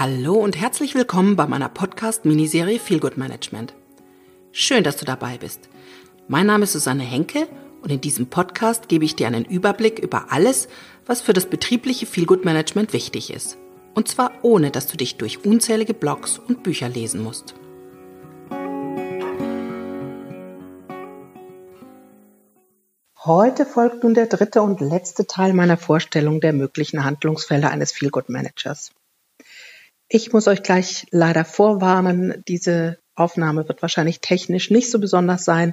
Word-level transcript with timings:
Hallo 0.00 0.32
und 0.32 0.58
herzlich 0.58 0.94
willkommen 0.94 1.36
bei 1.36 1.46
meiner 1.46 1.68
Podcast-Miniserie 1.68 2.78
Feel 2.78 3.00
Good 3.00 3.18
Management. 3.18 3.74
Schön, 4.50 4.82
dass 4.82 4.96
du 4.96 5.04
dabei 5.04 5.36
bist. 5.36 5.68
Mein 6.26 6.46
Name 6.46 6.64
ist 6.64 6.72
Susanne 6.72 7.02
Henke 7.02 7.46
und 7.82 7.92
in 7.92 8.00
diesem 8.00 8.28
Podcast 8.28 8.88
gebe 8.88 9.04
ich 9.04 9.14
dir 9.14 9.26
einen 9.26 9.44
Überblick 9.44 9.98
über 9.98 10.32
alles, 10.32 10.68
was 11.04 11.20
für 11.20 11.34
das 11.34 11.44
betriebliche 11.44 12.06
Feel 12.06 12.24
Good 12.24 12.46
Management 12.46 12.94
wichtig 12.94 13.30
ist. 13.30 13.58
Und 13.92 14.08
zwar 14.08 14.32
ohne, 14.40 14.70
dass 14.70 14.86
du 14.86 14.96
dich 14.96 15.18
durch 15.18 15.44
unzählige 15.44 15.92
Blogs 15.92 16.38
und 16.38 16.62
Bücher 16.62 16.88
lesen 16.88 17.22
musst. 17.22 17.54
Heute 23.22 23.66
folgt 23.66 24.02
nun 24.02 24.14
der 24.14 24.28
dritte 24.28 24.62
und 24.62 24.80
letzte 24.80 25.26
Teil 25.26 25.52
meiner 25.52 25.76
Vorstellung 25.76 26.40
der 26.40 26.54
möglichen 26.54 27.04
Handlungsfelder 27.04 27.70
eines 27.70 27.92
Feel 27.92 28.08
Good 28.08 28.30
Managers. 28.30 28.92
Ich 30.12 30.32
muss 30.32 30.48
euch 30.48 30.64
gleich 30.64 31.06
leider 31.12 31.44
vorwarnen, 31.44 32.42
diese 32.48 32.98
Aufnahme 33.14 33.68
wird 33.68 33.80
wahrscheinlich 33.80 34.20
technisch 34.20 34.68
nicht 34.68 34.90
so 34.90 34.98
besonders 34.98 35.44
sein, 35.44 35.72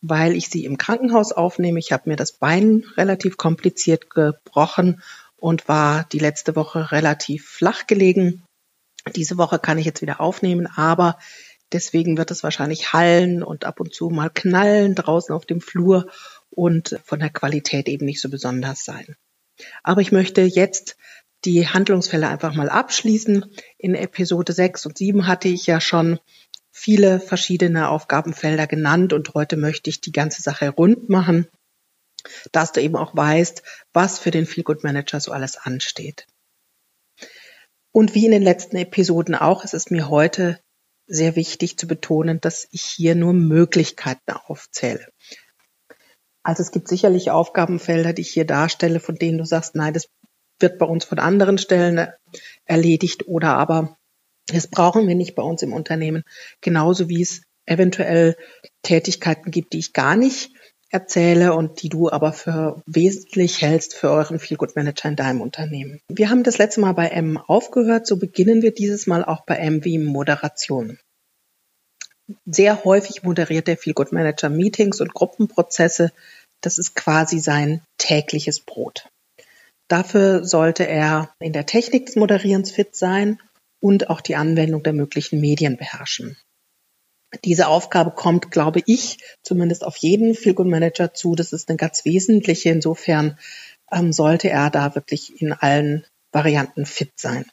weil 0.00 0.36
ich 0.36 0.48
sie 0.48 0.64
im 0.64 0.78
Krankenhaus 0.78 1.32
aufnehme. 1.32 1.80
Ich 1.80 1.90
habe 1.90 2.08
mir 2.08 2.14
das 2.14 2.30
Bein 2.30 2.84
relativ 2.96 3.36
kompliziert 3.36 4.08
gebrochen 4.08 5.02
und 5.34 5.66
war 5.66 6.04
die 6.12 6.20
letzte 6.20 6.54
Woche 6.54 6.92
relativ 6.92 7.48
flach 7.48 7.88
gelegen. 7.88 8.44
Diese 9.16 9.36
Woche 9.36 9.58
kann 9.58 9.78
ich 9.78 9.84
jetzt 9.84 10.00
wieder 10.00 10.20
aufnehmen, 10.20 10.68
aber 10.68 11.18
deswegen 11.72 12.16
wird 12.16 12.30
es 12.30 12.44
wahrscheinlich 12.44 12.92
hallen 12.92 13.42
und 13.42 13.64
ab 13.64 13.80
und 13.80 13.92
zu 13.92 14.10
mal 14.10 14.30
knallen 14.30 14.94
draußen 14.94 15.34
auf 15.34 15.44
dem 15.44 15.60
Flur 15.60 16.08
und 16.50 17.00
von 17.02 17.18
der 17.18 17.30
Qualität 17.30 17.88
eben 17.88 18.06
nicht 18.06 18.20
so 18.20 18.28
besonders 18.28 18.84
sein. 18.84 19.16
Aber 19.82 20.02
ich 20.02 20.12
möchte 20.12 20.42
jetzt 20.42 20.96
die 21.44 21.68
Handlungsfälle 21.68 22.28
einfach 22.28 22.54
mal 22.54 22.68
abschließen. 22.68 23.44
In 23.78 23.94
Episode 23.94 24.52
6 24.52 24.86
und 24.86 24.98
7 24.98 25.26
hatte 25.26 25.48
ich 25.48 25.66
ja 25.66 25.80
schon 25.80 26.18
viele 26.70 27.20
verschiedene 27.20 27.88
Aufgabenfelder 27.88 28.66
genannt 28.66 29.12
und 29.12 29.34
heute 29.34 29.56
möchte 29.56 29.90
ich 29.90 30.00
die 30.00 30.12
ganze 30.12 30.42
Sache 30.42 30.70
rund 30.70 31.08
machen, 31.08 31.48
dass 32.52 32.72
du 32.72 32.80
eben 32.80 32.96
auch 32.96 33.14
weißt, 33.14 33.62
was 33.92 34.18
für 34.18 34.30
den 34.30 34.46
Feel 34.46 34.64
Good 34.64 34.84
Manager 34.84 35.20
so 35.20 35.32
alles 35.32 35.56
ansteht. 35.56 36.26
Und 37.92 38.14
wie 38.14 38.24
in 38.24 38.32
den 38.32 38.42
letzten 38.42 38.76
Episoden 38.76 39.34
auch, 39.34 39.64
es 39.64 39.74
ist 39.74 39.90
mir 39.90 40.08
heute 40.08 40.58
sehr 41.06 41.36
wichtig 41.36 41.76
zu 41.76 41.86
betonen, 41.86 42.40
dass 42.40 42.68
ich 42.70 42.82
hier 42.82 43.14
nur 43.14 43.34
Möglichkeiten 43.34 44.30
aufzähle. 44.30 45.06
Also 46.42 46.62
es 46.62 46.72
gibt 46.72 46.88
sicherlich 46.88 47.30
Aufgabenfelder, 47.30 48.12
die 48.12 48.22
ich 48.22 48.30
hier 48.30 48.46
darstelle, 48.46 48.98
von 48.98 49.16
denen 49.16 49.38
du 49.38 49.44
sagst, 49.44 49.74
nein, 49.74 49.92
das 49.92 50.08
wird 50.58 50.78
bei 50.78 50.86
uns 50.86 51.04
von 51.04 51.18
anderen 51.18 51.58
Stellen 51.58 52.08
erledigt 52.64 53.26
oder 53.26 53.56
aber 53.56 53.96
das 54.48 54.66
brauchen 54.66 55.06
wir 55.08 55.14
nicht 55.14 55.34
bei 55.34 55.42
uns 55.42 55.62
im 55.62 55.72
Unternehmen. 55.72 56.24
Genauso 56.60 57.08
wie 57.08 57.22
es 57.22 57.42
eventuell 57.66 58.36
Tätigkeiten 58.82 59.50
gibt, 59.50 59.72
die 59.72 59.78
ich 59.78 59.92
gar 59.92 60.16
nicht 60.16 60.50
erzähle 60.90 61.54
und 61.54 61.82
die 61.82 61.88
du 61.88 62.10
aber 62.10 62.32
für 62.32 62.82
wesentlich 62.86 63.62
hältst 63.62 63.94
für 63.94 64.10
euren 64.10 64.38
Feel 64.38 64.58
Good 64.58 64.76
Manager 64.76 65.08
in 65.08 65.16
deinem 65.16 65.40
Unternehmen. 65.40 66.00
Wir 66.08 66.28
haben 66.28 66.42
das 66.42 66.58
letzte 66.58 66.80
Mal 66.80 66.92
bei 66.92 67.08
M 67.08 67.38
aufgehört, 67.38 68.06
so 68.06 68.18
beginnen 68.18 68.60
wir 68.60 68.72
dieses 68.72 69.06
Mal 69.06 69.24
auch 69.24 69.44
bei 69.46 69.56
M 69.56 69.84
wie 69.84 69.98
Moderation. 69.98 70.98
Sehr 72.44 72.84
häufig 72.84 73.22
moderiert 73.22 73.68
der 73.68 73.78
Feel 73.78 73.94
Good 73.94 74.12
Manager 74.12 74.50
Meetings 74.50 75.00
und 75.00 75.14
Gruppenprozesse. 75.14 76.12
Das 76.60 76.78
ist 76.78 76.94
quasi 76.94 77.38
sein 77.38 77.82
tägliches 77.98 78.60
Brot. 78.60 79.08
Dafür 79.92 80.42
sollte 80.42 80.86
er 80.86 81.34
in 81.38 81.52
der 81.52 81.66
Technik 81.66 82.06
des 82.06 82.16
Moderierens 82.16 82.70
fit 82.70 82.96
sein 82.96 83.38
und 83.78 84.08
auch 84.08 84.22
die 84.22 84.36
Anwendung 84.36 84.82
der 84.82 84.94
möglichen 84.94 85.38
Medien 85.38 85.76
beherrschen. 85.76 86.38
Diese 87.44 87.66
Aufgabe 87.68 88.12
kommt, 88.12 88.50
glaube 88.50 88.80
ich, 88.86 89.18
zumindest 89.42 89.84
auf 89.84 89.98
jeden 89.98 90.34
Feel 90.34 90.54
Manager 90.64 91.12
zu. 91.12 91.34
Das 91.34 91.52
ist 91.52 91.68
eine 91.68 91.76
ganz 91.76 92.06
wesentliche. 92.06 92.70
Insofern 92.70 93.38
ähm, 93.92 94.14
sollte 94.14 94.48
er 94.48 94.70
da 94.70 94.94
wirklich 94.94 95.42
in 95.42 95.52
allen 95.52 96.06
Varianten 96.32 96.86
fit 96.86 97.12
sein. 97.16 97.44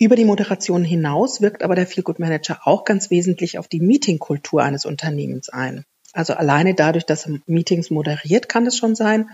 Über 0.00 0.16
die 0.16 0.24
Moderation 0.24 0.82
hinaus 0.82 1.40
wirkt 1.40 1.62
aber 1.62 1.76
der 1.76 1.86
Feel 1.86 2.02
Manager 2.18 2.62
auch 2.64 2.84
ganz 2.84 3.10
wesentlich 3.10 3.60
auf 3.60 3.68
die 3.68 3.80
Meetingkultur 3.80 4.60
eines 4.60 4.84
Unternehmens 4.84 5.50
ein. 5.50 5.84
Also 6.12 6.34
alleine 6.34 6.74
dadurch, 6.74 7.06
dass 7.06 7.28
er 7.28 7.38
Meetings 7.46 7.90
moderiert, 7.90 8.48
kann 8.48 8.66
es 8.66 8.76
schon 8.76 8.96
sein, 8.96 9.30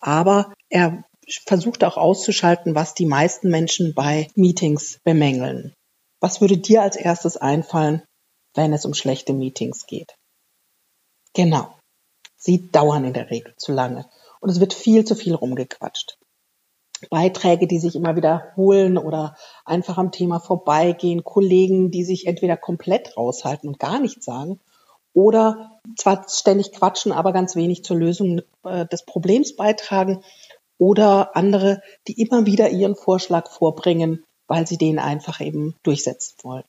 aber 0.00 0.52
er 0.68 1.04
versucht 1.46 1.84
auch 1.84 1.96
auszuschalten, 1.96 2.74
was 2.74 2.94
die 2.94 3.06
meisten 3.06 3.48
Menschen 3.48 3.94
bei 3.94 4.28
Meetings 4.34 4.98
bemängeln. 5.04 5.74
Was 6.20 6.40
würde 6.40 6.58
dir 6.58 6.82
als 6.82 6.96
erstes 6.96 7.36
einfallen, 7.36 8.02
wenn 8.54 8.72
es 8.72 8.84
um 8.84 8.94
schlechte 8.94 9.32
Meetings 9.32 9.86
geht? 9.86 10.14
Genau. 11.34 11.74
Sie 12.36 12.70
dauern 12.70 13.04
in 13.04 13.12
der 13.12 13.30
Regel 13.30 13.54
zu 13.56 13.72
lange 13.72 14.08
und 14.40 14.50
es 14.50 14.60
wird 14.60 14.74
viel 14.74 15.04
zu 15.04 15.14
viel 15.14 15.34
rumgequatscht. 15.34 16.18
Beiträge, 17.10 17.66
die 17.66 17.80
sich 17.80 17.96
immer 17.96 18.16
wiederholen 18.16 18.96
oder 18.96 19.36
einfach 19.64 19.98
am 19.98 20.12
Thema 20.12 20.38
vorbeigehen, 20.38 21.24
Kollegen, 21.24 21.90
die 21.90 22.04
sich 22.04 22.26
entweder 22.26 22.56
komplett 22.56 23.16
raushalten 23.16 23.68
und 23.68 23.78
gar 23.78 23.98
nichts 24.00 24.24
sagen 24.24 24.60
oder 25.14 25.80
zwar 25.96 26.26
ständig 26.28 26.72
quatschen, 26.72 27.12
aber 27.12 27.32
ganz 27.32 27.54
wenig 27.54 27.84
zur 27.84 27.96
Lösung 27.96 28.42
äh, 28.64 28.86
des 28.86 29.04
Problems 29.04 29.56
beitragen 29.56 30.22
oder 30.78 31.36
andere, 31.36 31.80
die 32.08 32.20
immer 32.20 32.46
wieder 32.46 32.70
ihren 32.70 32.96
Vorschlag 32.96 33.50
vorbringen, 33.50 34.24
weil 34.46 34.66
sie 34.66 34.78
den 34.78 34.98
einfach 34.98 35.40
eben 35.40 35.76
durchsetzen 35.82 36.36
wollen. 36.42 36.64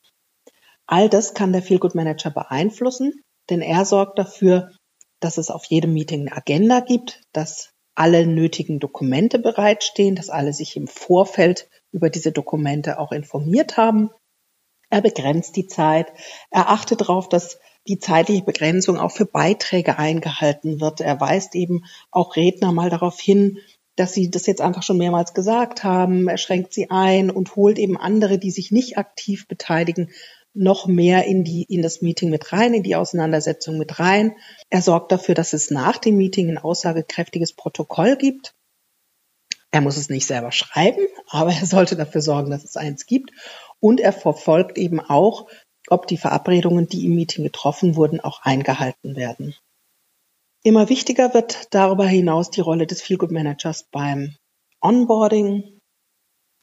All 0.86 1.10
das 1.10 1.34
kann 1.34 1.54
der 1.54 1.62
Feel 1.62 1.80
Manager 1.94 2.30
beeinflussen, 2.30 3.22
denn 3.50 3.62
er 3.62 3.86
sorgt 3.86 4.20
dafür, 4.20 4.72
dass 5.20 5.38
es 5.38 5.50
auf 5.50 5.66
jedem 5.66 5.94
Meeting 5.94 6.28
eine 6.28 6.38
Agenda 6.38 6.82
gibt, 6.82 7.22
dass 7.32 7.72
alle 7.96 8.26
nötigen 8.26 8.80
Dokumente 8.80 9.40
bereitstehen, 9.40 10.16
dass 10.16 10.30
alle 10.30 10.54
sich 10.54 10.76
im 10.76 10.88
Vorfeld 10.88 11.70
über 11.92 12.10
diese 12.10 12.32
Dokumente 12.32 13.00
auch 13.00 13.12
informiert 13.12 13.78
haben. 13.78 14.10
Er 14.90 15.02
begrenzt 15.02 15.56
die 15.56 15.68
Zeit. 15.68 16.12
Er 16.50 16.70
achtet 16.70 17.02
darauf, 17.02 17.30
dass 17.30 17.60
die 17.88 18.00
zeitliche 18.00 18.44
Begrenzung 18.44 18.98
auch 18.98 19.12
für 19.12 19.26
Beiträge 19.26 19.98
eingehalten 19.98 20.80
wird. 20.80 21.02
Er 21.02 21.20
weist 21.20 21.56
eben 21.56 21.84
auch 22.12 22.36
Redner 22.36 22.72
mal 22.72 22.90
darauf 22.90 23.20
hin, 23.20 23.60
dass 23.96 24.14
sie 24.14 24.32
das 24.32 24.46
jetzt 24.46 24.62
einfach 24.62 24.84
schon 24.84 24.98
mehrmals 24.98 25.34
gesagt 25.34 25.84
haben. 25.84 26.28
Er 26.28 26.38
schränkt 26.38 26.74
sie 26.74 26.90
ein 26.90 27.30
und 27.30 27.56
holt 27.56 27.78
eben 27.78 27.98
andere, 27.98 28.40
die 28.40 28.52
sich 28.52 28.72
nicht 28.72 28.98
aktiv 28.98 29.48
beteiligen, 29.48 30.12
noch 30.54 30.86
mehr 30.88 31.26
in 31.26 31.44
die, 31.44 31.64
in 31.64 31.82
das 31.82 32.02
Meeting 32.02 32.30
mit 32.30 32.54
rein, 32.54 32.74
in 32.74 32.84
die 32.84 32.96
Auseinandersetzung 32.96 33.78
mit 33.78 34.00
rein. 34.00 34.36
Er 34.70 34.82
sorgt 34.82 35.12
dafür, 35.12 35.36
dass 35.36 35.54
es 35.54 35.72
nach 35.72 35.98
dem 35.98 36.18
Meeting 36.18 36.50
ein 36.50 36.58
aussagekräftiges 36.58 37.54
Protokoll 37.54 38.18
gibt. 38.18 38.54
Er 39.72 39.82
muss 39.82 39.98
es 39.98 40.10
nicht 40.10 40.28
selber 40.28 40.52
schreiben, 40.52 41.02
aber 41.28 41.52
er 41.52 41.66
sollte 41.66 41.96
dafür 41.96 42.22
sorgen, 42.22 42.52
dass 42.52 42.64
es 42.64 42.78
eins 42.78 43.08
gibt. 43.08 43.32
Und 43.80 44.00
er 44.00 44.14
verfolgt 44.14 44.78
eben 44.78 45.00
auch, 45.00 45.48
ob 45.90 46.08
die 46.08 46.18
Verabredungen, 46.18 46.88
die 46.88 47.06
im 47.06 47.16
Meeting 47.16 47.44
getroffen 47.44 47.96
wurden, 47.96 48.20
auch 48.20 48.42
eingehalten 48.44 49.16
werden. 49.16 49.56
Immer 50.66 50.88
wichtiger 50.88 51.34
wird 51.34 51.74
darüber 51.74 52.08
hinaus 52.08 52.50
die 52.50 52.62
Rolle 52.62 52.88
des 52.88 53.02
Feelgood 53.02 53.32
Managers 53.32 53.86
beim 53.92 54.36
Onboarding, 54.80 55.80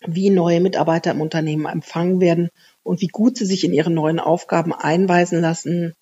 wie 0.06 0.30
neue 0.30 0.60
Mitarbeiter 0.60 1.10
im 1.10 1.20
Unternehmen 1.20 1.66
empfangen 1.66 2.18
werden 2.18 2.48
und 2.82 3.02
wie 3.02 3.08
gut 3.08 3.36
sie 3.36 3.44
sich 3.44 3.62
in 3.62 3.74
ihre 3.74 3.90
neuen 3.90 4.18
Aufgaben 4.18 4.72
einweisen 4.72 5.42
lassen, 5.42 5.92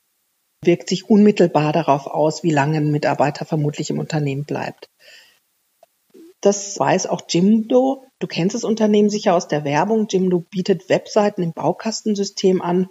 wirkt 0.62 0.88
sich 0.88 1.10
unmittelbar 1.10 1.72
darauf 1.72 2.06
aus, 2.06 2.44
wie 2.44 2.52
lange 2.52 2.78
ein 2.78 2.92
Mitarbeiter 2.92 3.44
vermutlich 3.44 3.90
im 3.90 3.98
Unternehmen 3.98 4.44
bleibt. 4.44 4.86
Das 6.40 6.78
weiß 6.78 7.08
auch 7.08 7.22
Jimdo. 7.28 8.04
Du 8.20 8.28
kennst 8.28 8.54
das 8.54 8.62
Unternehmen 8.62 9.10
sicher 9.10 9.34
aus 9.34 9.48
der 9.48 9.64
Werbung. 9.64 10.06
Jimdo 10.08 10.44
bietet 10.50 10.88
Webseiten 10.88 11.42
im 11.42 11.52
Baukastensystem 11.52 12.62
an 12.62 12.86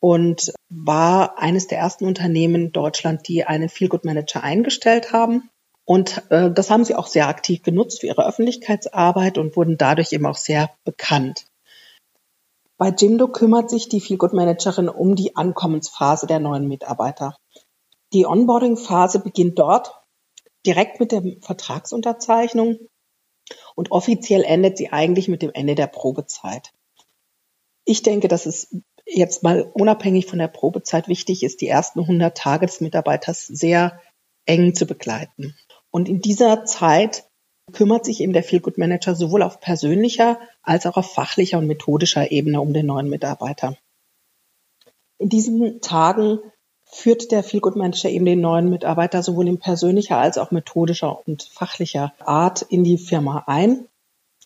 und 0.00 0.52
war 0.76 1.38
eines 1.38 1.66
der 1.66 1.78
ersten 1.78 2.06
Unternehmen 2.06 2.66
in 2.66 2.72
Deutschland, 2.72 3.28
die 3.28 3.44
einen 3.44 3.68
Feelgood 3.68 4.04
Manager 4.04 4.42
eingestellt 4.42 5.12
haben. 5.12 5.50
Und 5.84 6.22
äh, 6.30 6.50
das 6.50 6.70
haben 6.70 6.84
sie 6.84 6.94
auch 6.94 7.06
sehr 7.06 7.28
aktiv 7.28 7.62
genutzt 7.62 8.00
für 8.00 8.06
ihre 8.06 8.26
Öffentlichkeitsarbeit 8.26 9.38
und 9.38 9.56
wurden 9.56 9.76
dadurch 9.76 10.12
eben 10.12 10.26
auch 10.26 10.36
sehr 10.36 10.70
bekannt. 10.84 11.46
Bei 12.76 12.88
Jimdo 12.88 13.28
kümmert 13.28 13.70
sich 13.70 13.88
die 13.88 14.00
Feelgood 14.00 14.32
Managerin 14.32 14.88
um 14.88 15.14
die 15.14 15.36
Ankommensphase 15.36 16.26
der 16.26 16.40
neuen 16.40 16.66
Mitarbeiter. 16.66 17.36
Die 18.12 18.26
Onboarding-Phase 18.26 19.20
beginnt 19.20 19.58
dort 19.58 20.00
direkt 20.66 20.98
mit 20.98 21.12
der 21.12 21.22
Vertragsunterzeichnung 21.42 22.78
und 23.74 23.90
offiziell 23.90 24.42
endet 24.42 24.78
sie 24.78 24.90
eigentlich 24.90 25.28
mit 25.28 25.42
dem 25.42 25.50
Ende 25.52 25.74
der 25.74 25.86
Probezeit. 25.86 26.72
Ich 27.84 28.02
denke, 28.02 28.28
dass 28.28 28.46
es 28.46 28.74
jetzt 29.06 29.42
mal 29.42 29.62
unabhängig 29.62 30.26
von 30.26 30.38
der 30.38 30.48
Probezeit 30.48 31.08
wichtig 31.08 31.42
ist, 31.42 31.60
die 31.60 31.68
ersten 31.68 32.00
100 32.00 32.36
Tage 32.36 32.66
des 32.66 32.80
Mitarbeiters 32.80 33.46
sehr 33.46 34.00
eng 34.46 34.74
zu 34.74 34.86
begleiten. 34.86 35.54
Und 35.90 36.08
in 36.08 36.20
dieser 36.20 36.64
Zeit 36.64 37.28
kümmert 37.72 38.04
sich 38.04 38.20
eben 38.20 38.32
der 38.32 38.42
Feel 38.42 38.60
Good 38.60 38.78
Manager 38.78 39.14
sowohl 39.14 39.42
auf 39.42 39.60
persönlicher 39.60 40.38
als 40.62 40.86
auch 40.86 40.96
auf 40.96 41.12
fachlicher 41.12 41.58
und 41.58 41.66
methodischer 41.66 42.30
Ebene 42.30 42.60
um 42.60 42.72
den 42.72 42.86
neuen 42.86 43.08
Mitarbeiter. 43.08 43.76
In 45.18 45.28
diesen 45.28 45.80
Tagen 45.80 46.40
führt 46.84 47.32
der 47.32 47.42
Feel 47.42 47.60
Good 47.60 47.76
Manager 47.76 48.10
eben 48.10 48.24
den 48.24 48.40
neuen 48.40 48.68
Mitarbeiter 48.68 49.22
sowohl 49.22 49.48
in 49.48 49.58
persönlicher 49.58 50.18
als 50.18 50.38
auch 50.38 50.50
methodischer 50.50 51.26
und 51.26 51.44
fachlicher 51.44 52.12
Art 52.20 52.62
in 52.62 52.84
die 52.84 52.98
Firma 52.98 53.44
ein, 53.46 53.88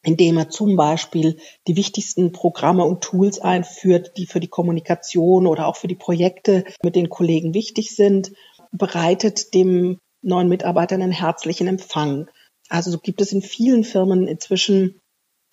indem 0.08 0.38
er 0.38 0.48
zum 0.48 0.74
Beispiel 0.74 1.36
die 1.66 1.76
wichtigsten 1.76 2.32
Programme 2.32 2.86
und 2.86 3.02
Tools 3.02 3.40
einführt, 3.40 4.12
die 4.16 4.24
für 4.24 4.40
die 4.40 4.48
Kommunikation 4.48 5.46
oder 5.46 5.66
auch 5.66 5.76
für 5.76 5.86
die 5.86 5.96
Projekte 5.96 6.64
mit 6.82 6.96
den 6.96 7.10
Kollegen 7.10 7.52
wichtig 7.52 7.94
sind, 7.94 8.32
bereitet 8.72 9.52
dem 9.52 9.98
neuen 10.22 10.48
Mitarbeiter 10.48 10.94
einen 10.94 11.12
herzlichen 11.12 11.66
Empfang. 11.66 12.30
Also 12.70 12.90
so 12.90 12.98
gibt 12.98 13.20
es 13.20 13.32
in 13.32 13.42
vielen 13.42 13.84
Firmen 13.84 14.26
inzwischen 14.26 14.98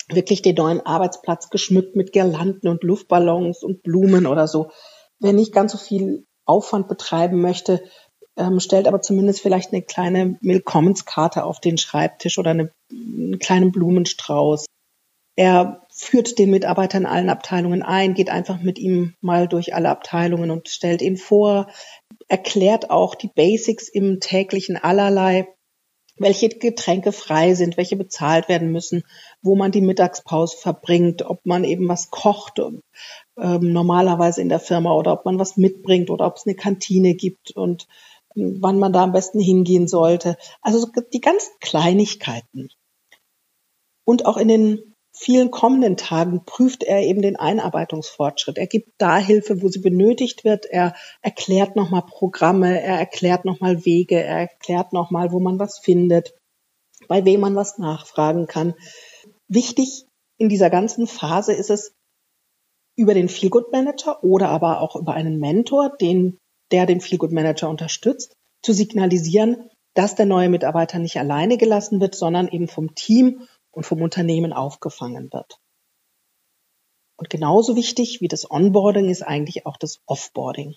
wirklich 0.08 0.42
den 0.42 0.56
neuen 0.56 0.80
Arbeitsplatz 0.80 1.50
geschmückt 1.50 1.98
mit 1.98 2.14
Girlanden 2.14 2.70
und 2.70 2.82
Luftballons 2.82 3.62
und 3.62 3.84
Blumen 3.84 4.26
oder 4.26 4.48
so. 4.48 4.72
Wer 5.20 5.34
nicht 5.34 5.52
ganz 5.52 5.74
so 5.74 5.78
viel 5.78 6.26
Aufwand 6.46 6.88
betreiben 6.88 7.42
möchte, 7.42 7.84
ähm, 8.38 8.60
stellt 8.60 8.88
aber 8.88 9.02
zumindest 9.02 9.42
vielleicht 9.42 9.72
eine 9.72 9.82
kleine 9.82 10.38
Willkommenskarte 10.42 11.44
auf 11.44 11.60
den 11.60 11.78
Schreibtisch 11.78 12.38
oder 12.38 12.52
eine, 12.52 12.72
einen 12.92 13.40
kleinen 13.40 13.72
Blumenstrauß. 13.72 14.66
Er 15.38 15.86
führt 15.94 16.40
den 16.40 16.52
Mitarbeiter 16.52 16.98
in 16.98 17.06
allen 17.06 17.30
Abteilungen 17.30 17.84
ein, 17.84 18.14
geht 18.14 18.30
einfach 18.30 18.62
mit 18.62 18.80
ihm 18.80 19.16
mal 19.22 19.48
durch 19.48 19.74
alle 19.74 19.90
Abteilungen 19.90 20.52
und 20.52 20.70
stellt 20.70 21.02
ihn 21.02 21.18
vor, 21.18 21.68
erklärt 22.28 22.90
auch 22.90 23.16
die 23.16 23.30
Basics 23.34 23.90
im 23.90 24.20
täglichen 24.20 24.78
allerlei, 24.78 25.48
welche 26.18 26.48
Getränke 26.48 27.12
frei 27.12 27.56
sind, 27.56 27.76
welche 27.76 27.98
bezahlt 27.98 28.48
werden 28.48 28.72
müssen, 28.72 29.04
wo 29.42 29.56
man 29.56 29.72
die 29.72 29.82
Mittagspause 29.82 30.56
verbringt, 30.58 31.24
ob 31.24 31.46
man 31.46 31.66
eben 31.66 31.88
was 31.90 32.10
kocht, 32.10 32.60
ähm, 32.60 32.82
normalerweise 33.74 34.42
in 34.42 34.48
der 34.48 34.62
Firma 34.62 34.94
oder 34.94 35.12
ob 35.12 35.26
man 35.26 35.40
was 35.40 35.58
mitbringt 35.58 36.10
oder 36.10 36.26
ob 36.26 36.38
es 36.38 36.46
eine 36.46 36.56
Kantine 36.56 37.16
gibt 37.16 37.52
und 37.52 37.88
wann 38.36 38.80
man 38.80 38.94
da 38.94 39.04
am 39.04 39.14
besten 39.14 39.40
hingehen 39.40 39.88
sollte. 39.88 40.38
Also 40.62 40.88
die 41.14 41.22
ganz 41.22 41.50
Kleinigkeiten. 41.62 42.70
Und 44.06 44.26
auch 44.26 44.38
in 44.38 44.48
den 44.48 44.96
vielen 45.18 45.50
kommenden 45.50 45.96
Tagen 45.98 46.44
prüft 46.46 46.84
er 46.84 47.02
eben 47.02 47.22
den 47.22 47.38
Einarbeitungsfortschritt. 47.38 48.58
Er 48.58 48.68
gibt 48.68 48.94
da 48.98 49.18
Hilfe, 49.18 49.62
wo 49.62 49.70
sie 49.70 49.80
benötigt 49.80 50.44
wird. 50.44 50.66
Er 50.66 50.94
erklärt 51.22 51.76
nochmal 51.76 52.04
Programme, 52.06 52.82
er 52.82 53.00
erklärt 53.00 53.46
nochmal 53.46 53.86
Wege, 53.86 54.22
er 54.22 54.40
erklärt 54.40 54.94
nochmal, 54.94 55.32
wo 55.32 55.40
man 55.40 55.58
was 55.58 55.80
findet, 55.80 56.36
bei 57.08 57.24
wem 57.24 57.40
man 57.40 57.56
was 57.56 57.78
nachfragen 57.78 58.48
kann. 58.48 58.74
Wichtig 59.48 60.06
in 60.38 60.50
dieser 60.50 60.70
ganzen 60.70 61.08
Phase 61.08 61.54
ist 61.54 61.70
es, 61.70 61.94
über 62.98 63.14
den 63.14 63.30
Feelgood 63.30 63.72
Manager 63.72 64.24
oder 64.24 64.50
aber 64.50 64.82
auch 64.82 64.96
über 64.96 65.14
einen 65.14 65.40
Mentor, 65.40 65.96
den, 66.00 66.40
der 66.72 66.86
den 66.86 67.02
Feelgood 67.02 67.32
Manager 67.32 67.70
unterstützt, 67.70 68.36
zu 68.62 68.74
signalisieren, 68.74 69.70
dass 69.94 70.16
der 70.16 70.26
neue 70.26 70.50
Mitarbeiter 70.50 71.00
nicht 71.00 71.18
alleine 71.18 71.58
gelassen 71.58 72.02
wird, 72.02 72.16
sondern 72.16 72.48
eben 72.48 72.68
vom 72.68 72.96
Team 72.96 73.48
und 73.72 73.86
vom 73.86 74.02
Unternehmen 74.02 74.54
aufgefangen 74.54 75.32
wird. 75.32 75.60
Und 77.18 77.30
genauso 77.30 77.76
wichtig 77.76 78.20
wie 78.22 78.28
das 78.28 78.50
Onboarding 78.50 79.10
ist 79.10 79.22
eigentlich 79.22 79.66
auch 79.66 79.78
das 79.78 80.02
Offboarding. 80.06 80.76